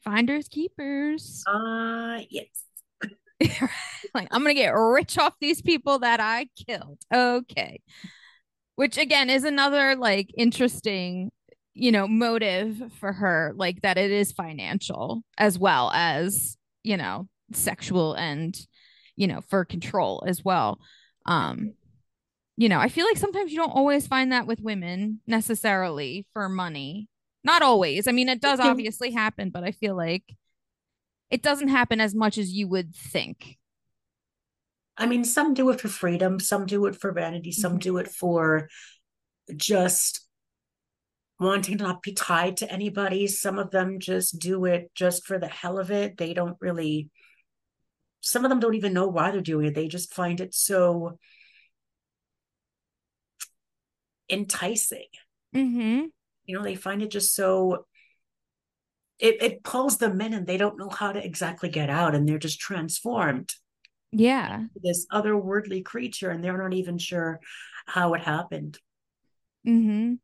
[0.02, 1.44] finders keepers.
[1.46, 2.64] Uh, yes.
[4.14, 6.98] like, I'm going to get rich off these people that I killed.
[7.14, 7.80] Okay.
[8.74, 11.30] Which again is another like interesting
[11.76, 17.28] you know motive for her like that it is financial as well as you know
[17.52, 18.58] sexual and
[19.14, 20.80] you know for control as well
[21.26, 21.74] um
[22.56, 26.48] you know i feel like sometimes you don't always find that with women necessarily for
[26.48, 27.08] money
[27.44, 30.24] not always i mean it does obviously happen but i feel like
[31.30, 33.56] it doesn't happen as much as you would think
[34.96, 37.78] i mean some do it for freedom some do it for vanity some mm-hmm.
[37.80, 38.68] do it for
[39.54, 40.26] just
[41.38, 43.26] wanting to not be tied to anybody.
[43.26, 46.16] Some of them just do it just for the hell of it.
[46.16, 47.10] They don't really,
[48.26, 49.74] some of them don't even know why they're doing it.
[49.76, 51.16] They just find it so
[54.28, 55.06] enticing.
[55.54, 56.06] Mm-hmm.
[56.44, 57.86] You know, they find it just so,
[59.20, 62.28] it, it pulls them in and they don't know how to exactly get out and
[62.28, 63.54] they're just transformed.
[64.10, 64.64] Yeah.
[64.82, 67.38] This otherworldly creature and they're not even sure
[67.86, 68.76] how it happened.
[69.64, 70.14] Mm-hmm.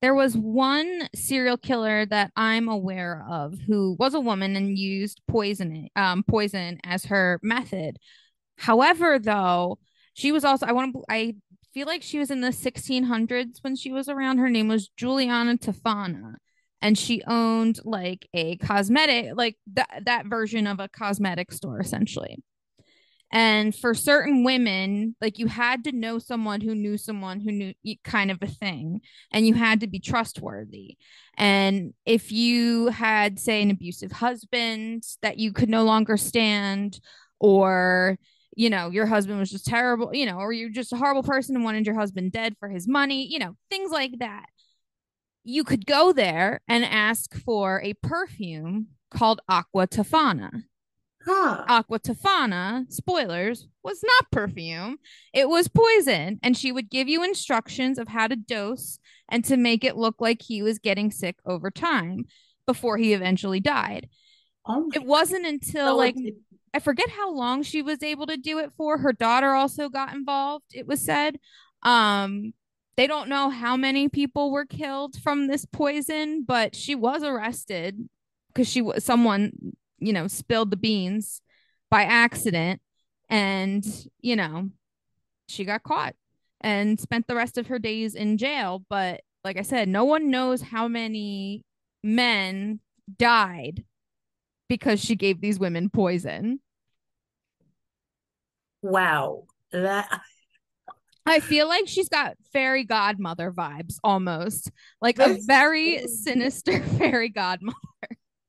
[0.00, 5.20] There was one serial killer that I'm aware of who was a woman and used
[5.26, 7.98] poison um poison as her method.
[8.56, 9.78] However, though,
[10.14, 11.34] she was also I want to I
[11.74, 14.38] feel like she was in the 1600s when she was around.
[14.38, 16.34] Her name was Juliana Tofana
[16.80, 22.38] and she owned like a cosmetic like that that version of a cosmetic store essentially.
[23.30, 27.74] And for certain women, like you had to know someone who knew someone who knew
[28.04, 29.00] kind of a thing,
[29.32, 30.96] and you had to be trustworthy.
[31.36, 37.00] And if you had, say, an abusive husband that you could no longer stand,
[37.38, 38.18] or
[38.56, 41.54] you know, your husband was just terrible, you know, or you're just a horrible person
[41.54, 44.46] and wanted your husband dead for his money, you know, things like that.
[45.44, 50.64] You could go there and ask for a perfume called Aqua Tofana.
[51.28, 51.64] Huh.
[51.68, 54.96] Aqua Tofana, spoilers, was not perfume.
[55.34, 56.40] It was poison.
[56.42, 58.98] And she would give you instructions of how to dose
[59.28, 62.24] and to make it look like he was getting sick over time
[62.66, 64.08] before he eventually died.
[64.66, 66.16] Oh it wasn't until So like
[66.72, 68.98] I forget how long she was able to do it for.
[68.98, 71.38] Her daughter also got involved, it was said.
[71.82, 72.52] Um
[72.96, 78.08] they don't know how many people were killed from this poison, but she was arrested
[78.48, 79.52] because she was someone,
[79.98, 81.40] you know, spilled the beans
[81.90, 82.80] by accident
[83.28, 83.84] and,
[84.20, 84.70] you know,
[85.48, 86.14] she got caught
[86.60, 90.30] and spent the rest of her days in jail, but like I said, no one
[90.30, 91.62] knows how many
[92.02, 92.80] men
[93.18, 93.84] died
[94.68, 96.60] because she gave these women poison.
[98.82, 99.44] wow.
[99.72, 100.08] That
[101.26, 104.70] I feel like she's got fairy godmother vibes almost.
[105.02, 107.76] Like a very sinister fairy godmother.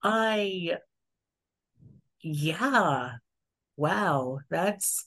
[0.02, 0.78] I
[2.22, 3.14] yeah.
[3.78, 4.40] Wow.
[4.50, 5.06] That's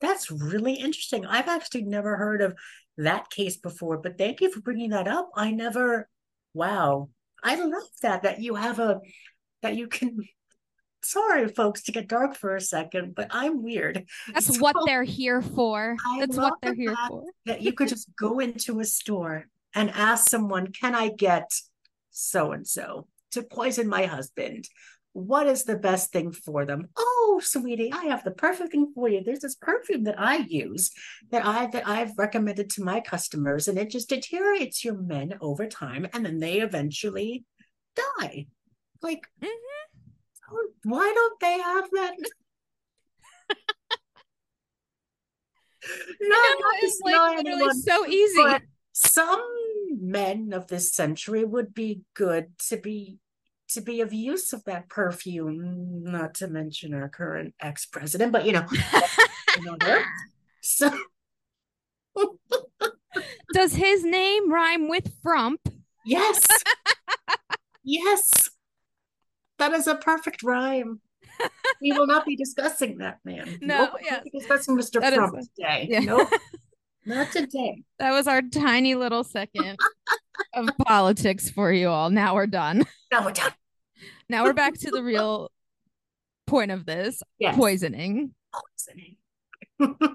[0.00, 1.26] that's really interesting.
[1.26, 2.54] I've actually never heard of
[2.96, 5.30] that case before, but thank you for bringing that up.
[5.34, 6.08] I never
[6.54, 7.08] wow.
[7.42, 9.00] I love that that you have a
[9.62, 10.18] that you can
[11.02, 14.04] sorry folks to get dark for a second, but I'm weird.
[14.32, 15.96] That's So- what they're here for.
[16.18, 17.24] That's what they're here for.
[17.46, 21.50] that you could just go into a store and ask someone, Can I get
[22.10, 24.68] so and so to poison my husband?
[25.12, 26.88] What is the best thing for them?
[26.96, 29.22] Oh, sweetie, I have the perfect thing for you.
[29.24, 30.92] There's this perfume that I use
[31.30, 35.66] that I that I've recommended to my customers, and it just deteriorates your men over
[35.66, 37.44] time, and then they eventually
[37.96, 38.46] die.
[39.02, 39.48] Like, Mhm.
[40.84, 42.14] why don't they have that?
[46.20, 48.42] You Not, know, not it's like literally so easy.
[48.42, 48.62] but
[48.92, 49.40] some
[49.90, 53.18] men of this century would be good to be
[53.68, 58.52] to be of use of that perfume not to mention our current ex-president but you
[58.52, 58.66] know
[59.58, 60.02] you know
[60.60, 60.90] so
[63.54, 65.60] Does his name rhyme with frump?
[66.04, 66.40] yes.
[67.82, 68.50] Yes.
[69.58, 71.00] That is a perfect rhyme.
[71.80, 73.58] We will not be discussing that man.
[73.62, 74.22] No, yes.
[74.38, 75.86] discussing mr That is trump a- today.
[75.90, 76.00] yeah.
[76.00, 76.28] nope
[77.10, 79.78] not today That was our tiny little second
[80.54, 82.10] of politics for you all.
[82.10, 82.84] Now we're done.
[83.12, 83.52] now we're done
[84.28, 85.50] Now we're back to the real
[86.46, 88.34] point of this yes poisoning.
[88.52, 89.16] poisoning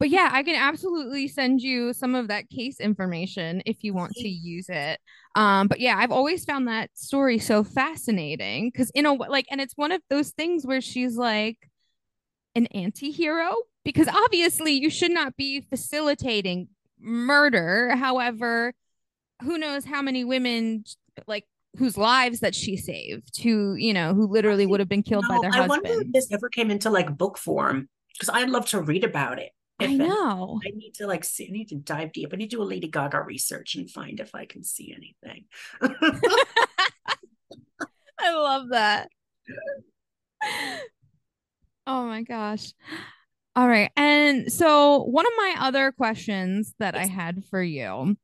[0.00, 4.12] But yeah, I can absolutely send you some of that case information if you want
[4.16, 4.98] to use it.
[5.36, 9.46] Um, but yeah, I've always found that story so fascinating because in a way, like,
[9.50, 11.56] and it's one of those things where she's like
[12.56, 13.54] an anti-hero
[13.84, 16.68] because obviously you should not be facilitating
[17.00, 17.94] murder.
[17.96, 18.72] However,
[19.42, 20.84] who knows how many women
[21.26, 21.44] like
[21.76, 25.34] whose lives that she saved who, you know, who literally would have been killed by
[25.36, 26.14] No, their I wonder if husband.
[26.14, 29.50] this ever came into like book form because I'd love to read about it.
[29.80, 30.60] I If it- know.
[30.64, 31.48] I need to like see.
[31.48, 32.30] I need to dive deep.
[32.32, 35.46] I need to do a Lady Gaga research and find if I can see anything.
[38.20, 39.08] I love that.
[41.86, 42.72] Oh my gosh.
[43.56, 43.90] All right.
[43.96, 48.16] And so, one of my other questions that I had for you,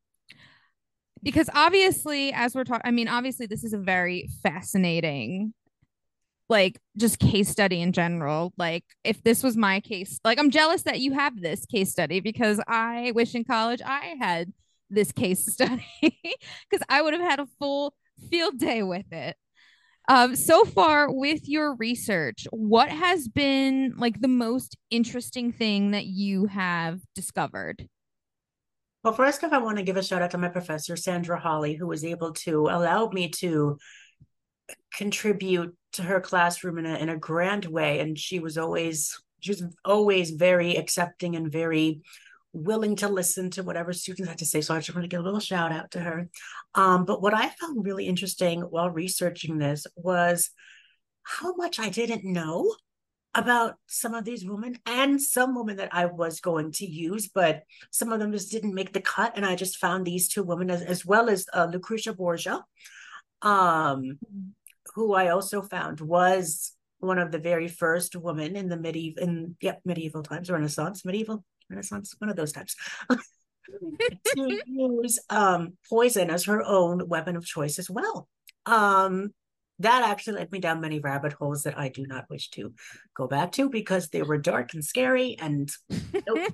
[1.22, 5.54] because obviously, as we're talking, I mean, obviously, this is a very fascinating,
[6.48, 8.52] like, just case study in general.
[8.56, 12.18] Like, if this was my case, like, I'm jealous that you have this case study
[12.18, 14.52] because I wish in college I had
[14.90, 17.94] this case study because I would have had a full
[18.30, 19.36] field day with it.
[20.08, 26.06] Um, so far with your research, what has been like the most interesting thing that
[26.06, 27.88] you have discovered?
[29.02, 31.74] well, first off, I want to give a shout out to my professor Sandra Holly,
[31.74, 33.78] who was able to allow me to
[34.94, 39.52] contribute to her classroom in a in a grand way, and she was always she
[39.52, 42.02] was always very accepting and very
[42.52, 44.60] willing to listen to whatever students had to say.
[44.60, 46.28] So I just want to give a little shout out to her.
[46.74, 50.50] Um, but what I found really interesting while researching this was
[51.22, 52.74] how much I didn't know
[53.34, 57.62] about some of these women and some women that I was going to use, but
[57.92, 59.34] some of them just didn't make the cut.
[59.36, 62.64] And I just found these two women as, as well as uh, Lucretia Borgia,
[63.42, 64.18] um,
[64.94, 69.56] who I also found was one of the very first women in the medieval in
[69.60, 72.76] yep medieval times renaissance medieval renaissance one of those types,
[73.10, 78.28] to use um, poison as her own weapon of choice as well.
[78.66, 79.32] Um,
[79.78, 82.74] that actually led me down many rabbit holes that i do not wish to
[83.16, 85.72] go back to because they were dark and scary and
[86.26, 86.52] nope,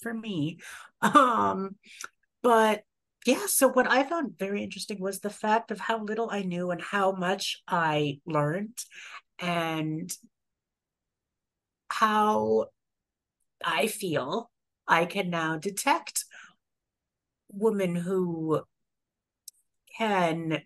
[0.00, 0.58] for me.
[1.00, 1.76] Um,
[2.42, 2.82] but
[3.24, 6.70] yeah, so what I found very interesting was the fact of how little I knew
[6.70, 8.76] and how much I learned
[9.38, 10.12] and
[11.88, 12.66] how
[13.64, 14.50] I feel
[14.86, 16.24] I can now detect
[17.52, 18.62] women who
[19.96, 20.62] can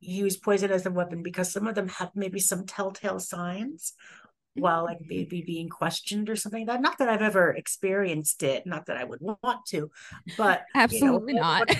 [0.00, 3.94] use poison as a weapon because some of them have maybe some telltale signs
[4.54, 6.82] while like maybe being questioned or something like that.
[6.82, 9.90] Not that I've ever experienced it, not that I would want to,
[10.36, 11.70] but absolutely you know, not.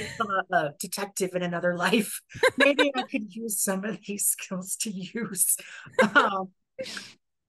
[0.52, 2.20] A detective in another life,
[2.58, 5.56] maybe I could use some of these skills to use.
[6.14, 6.50] Um,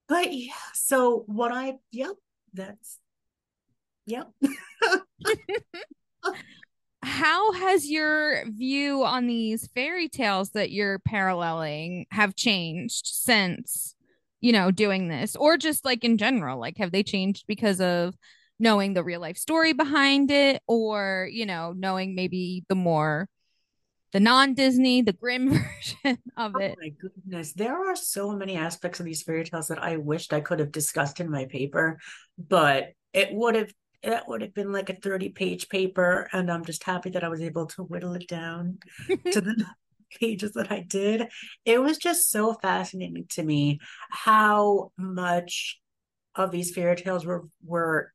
[0.07, 2.15] but yeah, so what I yep,
[2.53, 2.99] that's
[4.05, 4.29] yep.
[7.03, 13.95] how has your view on these fairy tales that you're paralleling have changed since
[14.41, 16.59] you know, doing this or just like in general?
[16.59, 18.15] Like, have they changed because of
[18.59, 23.27] knowing the real life story behind it or, you know, knowing maybe the more
[24.13, 25.49] the non Disney, the grim
[26.03, 26.75] version of oh it.
[26.77, 27.53] Oh my goodness.
[27.53, 30.71] There are so many aspects of these fairy tales that I wished I could have
[30.71, 31.99] discussed in my paper,
[32.37, 33.71] but it would have
[34.03, 37.27] that would have been like a 30 page paper and i'm just happy that i
[37.27, 38.77] was able to whittle it down
[39.31, 39.65] to the
[40.19, 41.27] pages that I did,
[41.65, 43.79] it was just so fascinating to me
[44.09, 45.79] how much
[46.35, 48.13] of these fairy tales were were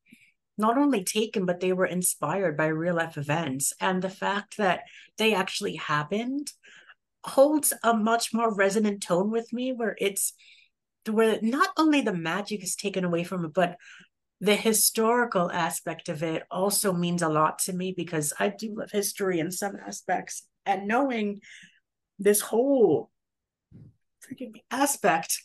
[0.63, 3.75] not only taken but they were inspired by real life events.
[3.81, 4.85] And the fact that
[5.19, 6.53] they actually happened
[7.25, 10.33] holds a much more resonant tone with me where it's
[11.11, 13.77] where not only the magic is taken away from it but
[14.41, 18.91] the historical aspect of it also means a lot to me because I do love
[18.91, 20.43] history in some aspects.
[20.67, 21.43] And knowing
[22.19, 23.11] this whole
[24.25, 25.43] freaking aspect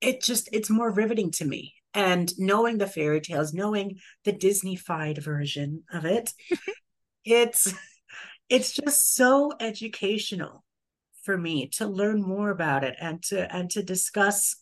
[0.00, 5.18] it just it's more riveting to me and knowing the fairy tales knowing the disneyfied
[5.18, 6.32] version of it
[7.24, 7.72] it's
[8.48, 10.64] it's just so educational
[11.22, 14.56] for me to learn more about it and to and to discuss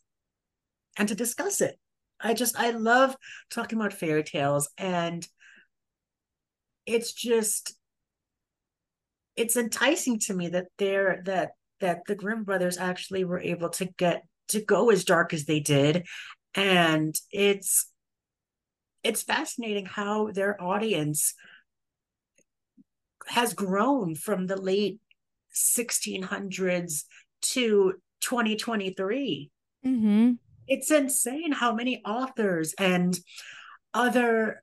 [0.97, 1.79] and to discuss it.
[2.18, 3.14] I just i love
[3.51, 5.27] talking about fairy tales and
[6.87, 7.77] it's just
[9.37, 11.51] it's enticing to me that they're that
[11.81, 15.61] that the Grimm brothers actually were able to get to go as dark as they
[15.61, 16.07] did
[16.57, 17.91] and it's
[19.05, 21.35] it's fascinating how their audience
[23.29, 25.01] has grown from the late
[25.55, 27.05] 1600s
[27.43, 29.51] to 2023
[29.87, 30.33] mm-hmm.
[30.67, 33.19] it's insane how many authors and
[33.95, 34.63] other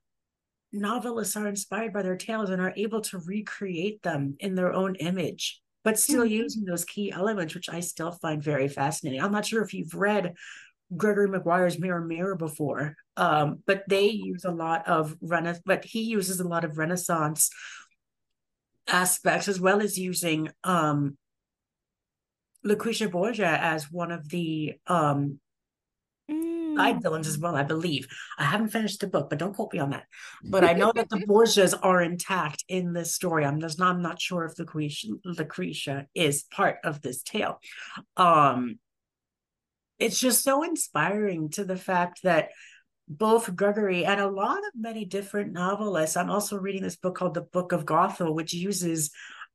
[0.74, 4.96] novelists are inspired by their tales and are able to recreate them in their own
[4.96, 6.34] image, but still mm-hmm.
[6.34, 9.22] using those key elements, which I still find very fascinating.
[9.22, 10.34] I'm not sure if you've read
[10.96, 16.02] Gregory Maguire's Mirror Mirror before, um, but they use a lot of Renaissance, but he
[16.02, 17.50] uses a lot of Renaissance
[18.86, 21.16] aspects as well as using um,
[22.62, 25.40] Lucretia Borgia as one of the um,
[26.28, 28.06] side villains as well, I believe.
[28.38, 30.04] I haven't finished the book, but don't quote me on that.
[30.42, 33.44] But I know that the Borgias are intact in this story.
[33.44, 37.60] I'm just not, I'm not sure if Lucretia, Lucretia is part of this tale.
[38.16, 38.78] Um,
[39.98, 42.50] it's just so inspiring to the fact that
[43.08, 46.16] both Gregory and a lot of many different novelists.
[46.16, 49.10] I'm also reading this book called The Book of Gothel, which uses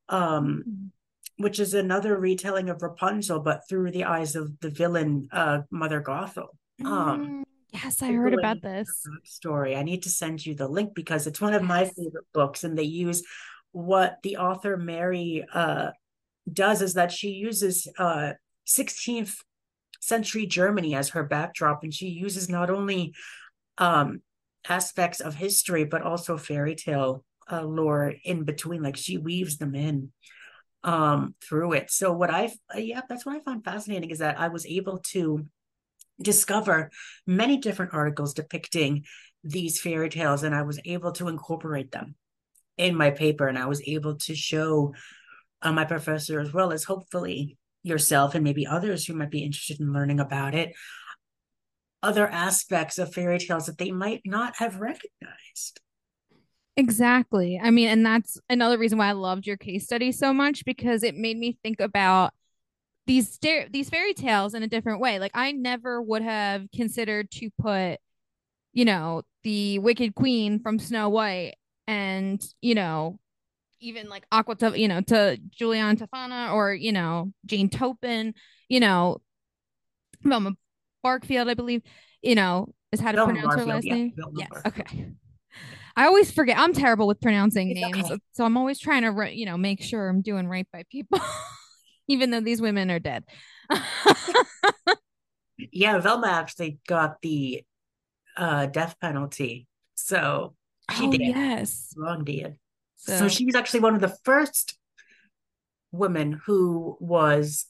[0.07, 1.43] um mm-hmm.
[1.43, 6.01] which is another retelling of Rapunzel, but through the eyes of the villain uh Mother
[6.01, 6.49] Gothel.
[6.85, 8.89] Um, mm, yes, I heard about this
[9.25, 9.75] story.
[9.75, 11.69] I need to send you the link because it's one of yes.
[11.69, 13.23] my favorite books, and they use
[13.71, 15.89] what the author Mary uh,
[16.51, 18.33] does is that she uses uh,
[18.67, 19.35] 16th
[19.99, 23.13] century Germany as her backdrop, and she uses not only
[23.77, 24.21] um,
[24.67, 28.83] aspects of history but also fairy tale uh, lore in between.
[28.83, 30.11] Like she weaves them in
[30.81, 34.47] um through it so what i yeah that's what i found fascinating is that i
[34.47, 35.45] was able to
[36.21, 36.91] discover
[37.25, 39.03] many different articles depicting
[39.43, 42.15] these fairy tales and I was able to incorporate them
[42.77, 44.93] in my paper and I was able to show
[45.61, 49.79] uh, my professor as well as hopefully yourself and maybe others who might be interested
[49.79, 50.73] in learning about it
[52.01, 55.79] other aspects of fairy tales that they might not have recognized
[56.75, 60.63] exactly i mean and that's another reason why i loved your case study so much
[60.65, 62.33] because it made me think about
[63.09, 63.39] these
[63.71, 65.17] these fairy tales in a different way.
[65.17, 67.97] Like I never would have considered to put,
[68.71, 71.55] you know, the Wicked Queen from Snow White
[71.87, 73.19] and you know
[73.79, 78.33] even like Aqua, you know, to Julian Tofana or you know Jane Toppan,
[78.67, 79.21] you know,
[80.23, 80.53] Velma
[81.05, 81.81] Barkfield, I believe,
[82.21, 84.13] you know, is how to Velma pronounce her last yeah, name.
[84.15, 84.87] Velma Yes, Barfield.
[84.87, 85.05] okay.
[85.95, 86.57] I always forget.
[86.57, 88.19] I'm terrible with pronouncing It's names, okay.
[88.31, 91.19] so I'm always trying to, you know, make sure I'm doing right by people,
[92.07, 93.25] even though these women are dead.
[95.71, 97.63] Yeah, Velma actually got the
[98.37, 99.67] uh death penalty.
[99.95, 100.55] So
[100.95, 101.21] she oh did.
[101.21, 101.93] yes.
[101.97, 102.58] Wrong did.
[102.99, 104.77] So, So she was actually one of the first
[105.91, 107.65] women who was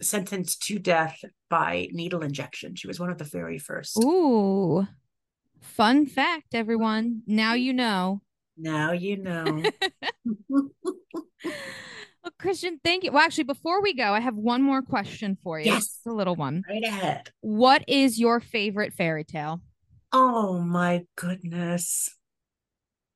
[0.00, 2.74] sentenced to death by needle injection.
[2.74, 3.96] She was one of the very first.
[4.02, 4.86] ooh,
[5.60, 7.22] fun fact, everyone.
[7.26, 8.20] Now you know.
[8.56, 9.62] Now you know.
[12.24, 13.10] Well, Christian, thank you.
[13.10, 15.72] Well, actually, before we go, I have one more question for you.
[15.72, 15.82] Yes.
[15.82, 16.62] It's a little one.
[16.68, 17.30] right ahead.
[17.40, 19.60] What is your favorite fairy tale?
[20.12, 22.14] Oh my goodness.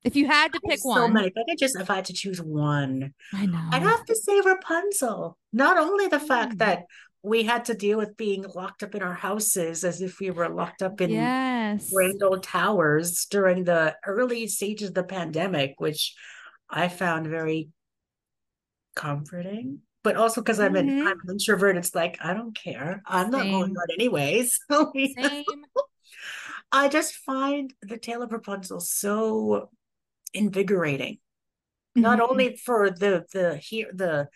[0.03, 1.27] If you had to pick so one, many.
[1.27, 3.61] If I could just if I had to choose one, I know.
[3.71, 5.37] I'd have to say Rapunzel.
[5.51, 6.27] Not only the Mm.
[6.27, 6.83] fact that
[7.23, 10.47] we had to deal with being locked up in our houses as if we were
[10.47, 11.91] locked up in yes.
[11.91, 16.15] grand old towers during the early stages of the pandemic, which
[16.69, 17.69] I found very
[18.95, 19.81] comforting.
[20.03, 21.01] But also because I'm an Mhm.
[21.07, 23.01] I'm an introvert, it's like I don't care.
[23.05, 23.77] I'm not going Same.
[23.77, 24.59] out anyways.
[24.71, 25.43] So Same.
[26.71, 29.69] I just find the tale of Rapunzel so
[30.33, 31.19] invigorating.
[31.95, 32.29] Not Mhm.
[32.29, 34.27] only for the the here the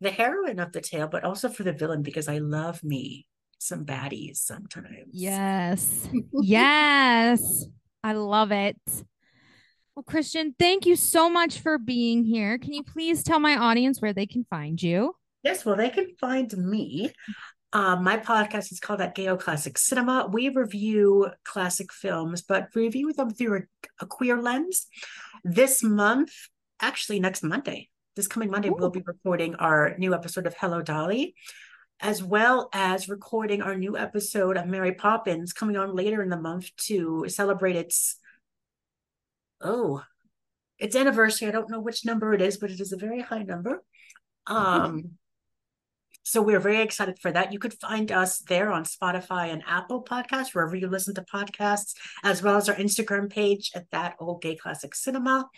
[0.00, 3.26] the heroine of the tale, but also for the villain because I love me
[3.58, 5.08] some baddies sometimes.
[5.12, 6.08] Yes.
[6.42, 7.64] yes.
[8.04, 8.76] I love it.
[9.94, 12.58] Well, Christian, thank you so much for being here.
[12.58, 15.16] Can you please tell my audience where they can find you?
[15.42, 17.10] Yes, well, they can find me.
[17.72, 20.28] Um, my podcast is called That Gay Ol' Classic Cinema.
[20.30, 23.60] We review classic films, but review them through a,
[24.04, 24.86] a queer lens.
[25.48, 26.32] This month,
[26.80, 31.36] actually next Monday, this coming Monday, we'll be recording our new episode of Hello Dolly,
[32.00, 36.36] as well as recording our new episode of Mary Poppins coming on later in the
[36.36, 38.18] month to celebrate its
[39.60, 40.02] oh
[40.80, 41.46] its anniversary.
[41.46, 43.84] I don't know which number it is, but it is a very high number.
[44.48, 45.12] Um
[46.26, 47.52] so we're very excited for that.
[47.52, 51.94] You could find us there on Spotify and Apple Podcasts, wherever you listen to podcasts,
[52.24, 55.48] as well as our Instagram page at that old gay classic cinema.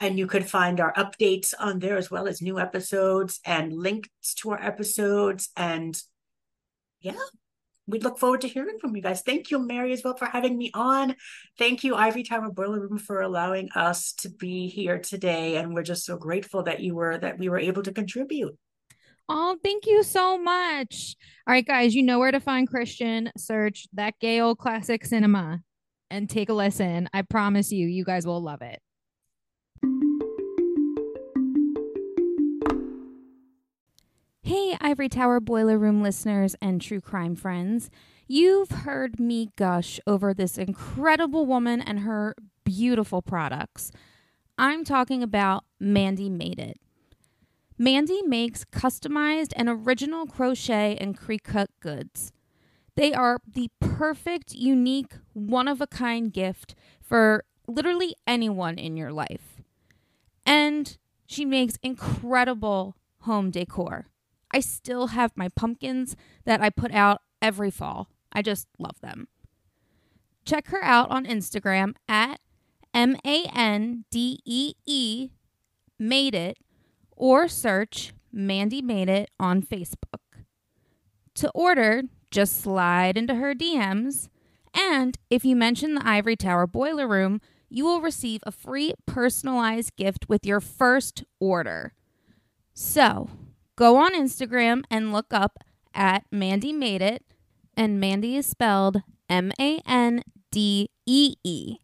[0.00, 4.34] And you could find our updates on there as well as new episodes and links
[4.40, 5.48] to our episodes.
[5.56, 5.98] And
[7.00, 7.16] yeah,
[7.86, 9.22] we look forward to hearing from you guys.
[9.22, 11.16] Thank you, Mary, as well, for having me on.
[11.58, 15.56] Thank you, Ivory Tower Boiler Room, for allowing us to be here today.
[15.56, 18.58] And we're just so grateful that you were that we were able to contribute.
[19.28, 21.16] Oh, thank you so much.
[21.46, 23.30] All right, guys, you know where to find Christian.
[23.36, 25.60] Search that gay old classic cinema
[26.10, 27.08] and take a listen.
[27.12, 28.80] I promise you, you guys will love it.
[34.42, 37.90] Hey, Ivory Tower Boiler Room listeners and true crime friends.
[38.26, 43.92] You've heard me gush over this incredible woman and her beautiful products.
[44.58, 46.80] I'm talking about Mandy Made It.
[47.82, 52.32] Mandy makes customized and original crochet and Cricut goods.
[52.94, 59.10] They are the perfect, unique, one of a kind gift for literally anyone in your
[59.10, 59.64] life.
[60.46, 64.06] And she makes incredible home decor.
[64.52, 66.14] I still have my pumpkins
[66.44, 68.10] that I put out every fall.
[68.32, 69.26] I just love them.
[70.44, 72.38] Check her out on Instagram at
[72.94, 75.30] M A N D E E
[75.98, 76.58] made it
[77.22, 80.42] or search Mandy Made It on Facebook.
[81.36, 82.02] To order,
[82.32, 84.28] just slide into her DMs,
[84.74, 89.94] and if you mention the Ivory Tower Boiler Room, you will receive a free personalized
[89.94, 91.92] gift with your first order.
[92.74, 93.30] So,
[93.76, 95.60] go on Instagram and look up
[95.94, 97.22] at Mandy Made It,
[97.76, 101.76] and Mandy is spelled M A N D E E.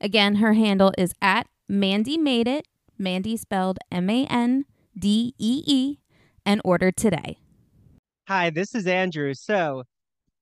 [0.00, 2.66] Again, her handle is at Mandy Made It,
[2.98, 4.64] Mandy spelled M A N
[4.98, 5.98] D E E,
[6.44, 7.38] and order today.
[8.26, 9.34] Hi, this is Andrew.
[9.34, 9.84] So,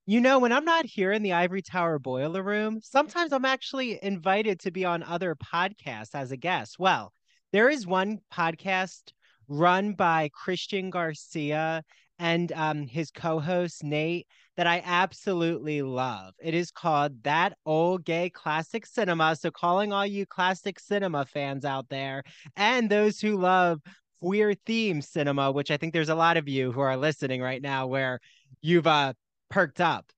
[0.05, 3.99] you know, when I'm not here in the Ivory Tower Boiler Room, sometimes I'm actually
[4.03, 6.77] invited to be on other podcasts as a guest.
[6.79, 7.13] Well,
[7.51, 9.11] there is one podcast
[9.47, 11.83] run by Christian Garcia
[12.19, 14.27] and um, his co host, Nate,
[14.57, 16.33] that I absolutely love.
[16.39, 19.35] It is called That Old Gay Classic Cinema.
[19.35, 22.23] So, calling all you classic cinema fans out there
[22.55, 23.79] and those who love
[24.19, 27.61] queer theme cinema, which I think there's a lot of you who are listening right
[27.61, 28.19] now where
[28.61, 29.13] you've uh
[29.49, 30.11] perked up.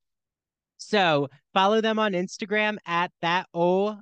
[0.78, 4.00] So follow them on Instagram at that O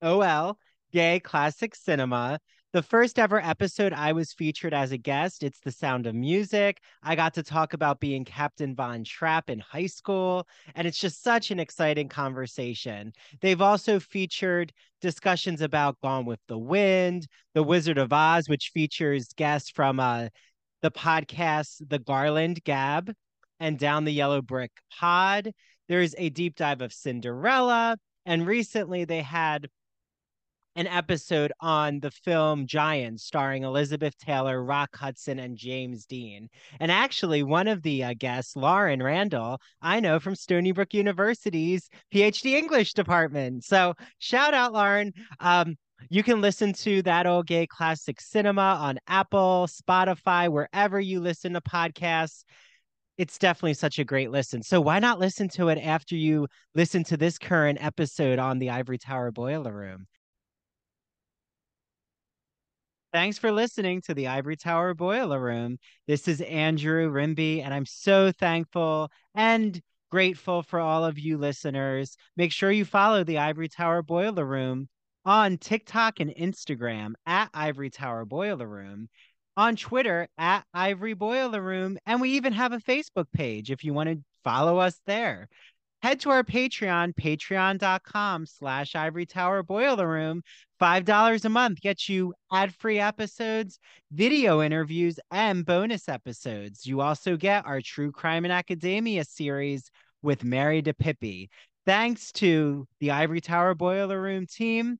[0.00, 0.58] O L
[0.92, 2.38] Gay Classic Cinema
[2.74, 5.44] the first ever episode I was featured as a guest.
[5.44, 6.80] It's The Sound of Music.
[7.04, 11.22] I got to talk about being Captain Von Trapp in high school, and it's just
[11.22, 13.12] such an exciting conversation.
[13.40, 19.28] They've also featured discussions about Gone with the Wind, The Wizard of Oz, which features
[19.36, 20.30] guests from uh,
[20.82, 23.14] the podcast The Garland Gab
[23.60, 25.52] and Down the Yellow Brick Pod.
[25.86, 29.68] There's a deep dive of Cinderella, and recently they had
[30.76, 36.48] an episode on the film Giants, starring Elizabeth Taylor, Rock Hudson, and James Dean.
[36.80, 41.88] And actually, one of the uh, guests, Lauren Randall, I know from Stony Brook University's
[42.12, 43.64] PhD English department.
[43.64, 45.12] So shout out, Lauren.
[45.40, 45.76] Um,
[46.10, 51.54] you can listen to that old gay classic cinema on Apple, Spotify, wherever you listen
[51.54, 52.42] to podcasts
[53.16, 54.62] it's definitely such a great listen.
[54.62, 58.70] So why not listen to it after you listen to this current episode on the
[58.70, 60.06] Ivory Tower Boiler Room?
[63.14, 65.78] Thanks for listening to the Ivory Tower Boiler Room.
[66.08, 72.16] This is Andrew Rimby, and I'm so thankful and grateful for all of you listeners.
[72.36, 74.88] Make sure you follow the Ivory Tower Boiler Room
[75.24, 79.08] on TikTok and Instagram at Ivory Tower Boiler Room,
[79.56, 83.94] on Twitter at Ivory Boiler Room, and we even have a Facebook page if you
[83.94, 85.48] want to follow us there
[86.04, 90.42] head to our Patreon, patreon.com slash ivory tower boiler room.
[90.78, 93.78] $5 a month gets you ad-free episodes,
[94.12, 96.84] video interviews, and bonus episodes.
[96.84, 99.90] You also get our True Crime and Academia series
[100.20, 101.48] with Mary DiPipi.
[101.86, 104.98] Thanks to the Ivory Tower Boiler Room team.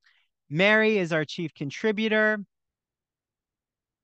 [0.48, 2.38] Mary is our chief contributor.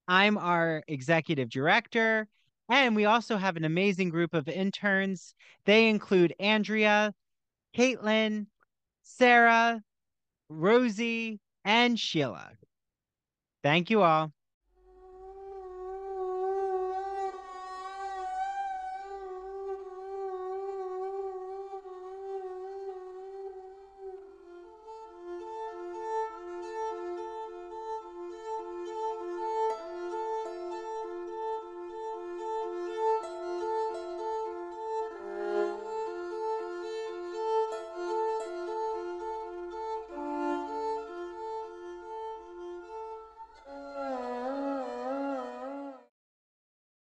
[0.07, 2.28] I'm our executive director.
[2.71, 5.35] And we also have an amazing group of interns.
[5.64, 7.12] They include Andrea,
[7.77, 8.47] Caitlin,
[9.03, 9.83] Sarah,
[10.49, 12.53] Rosie, and Sheila.
[13.64, 14.33] Thank you all.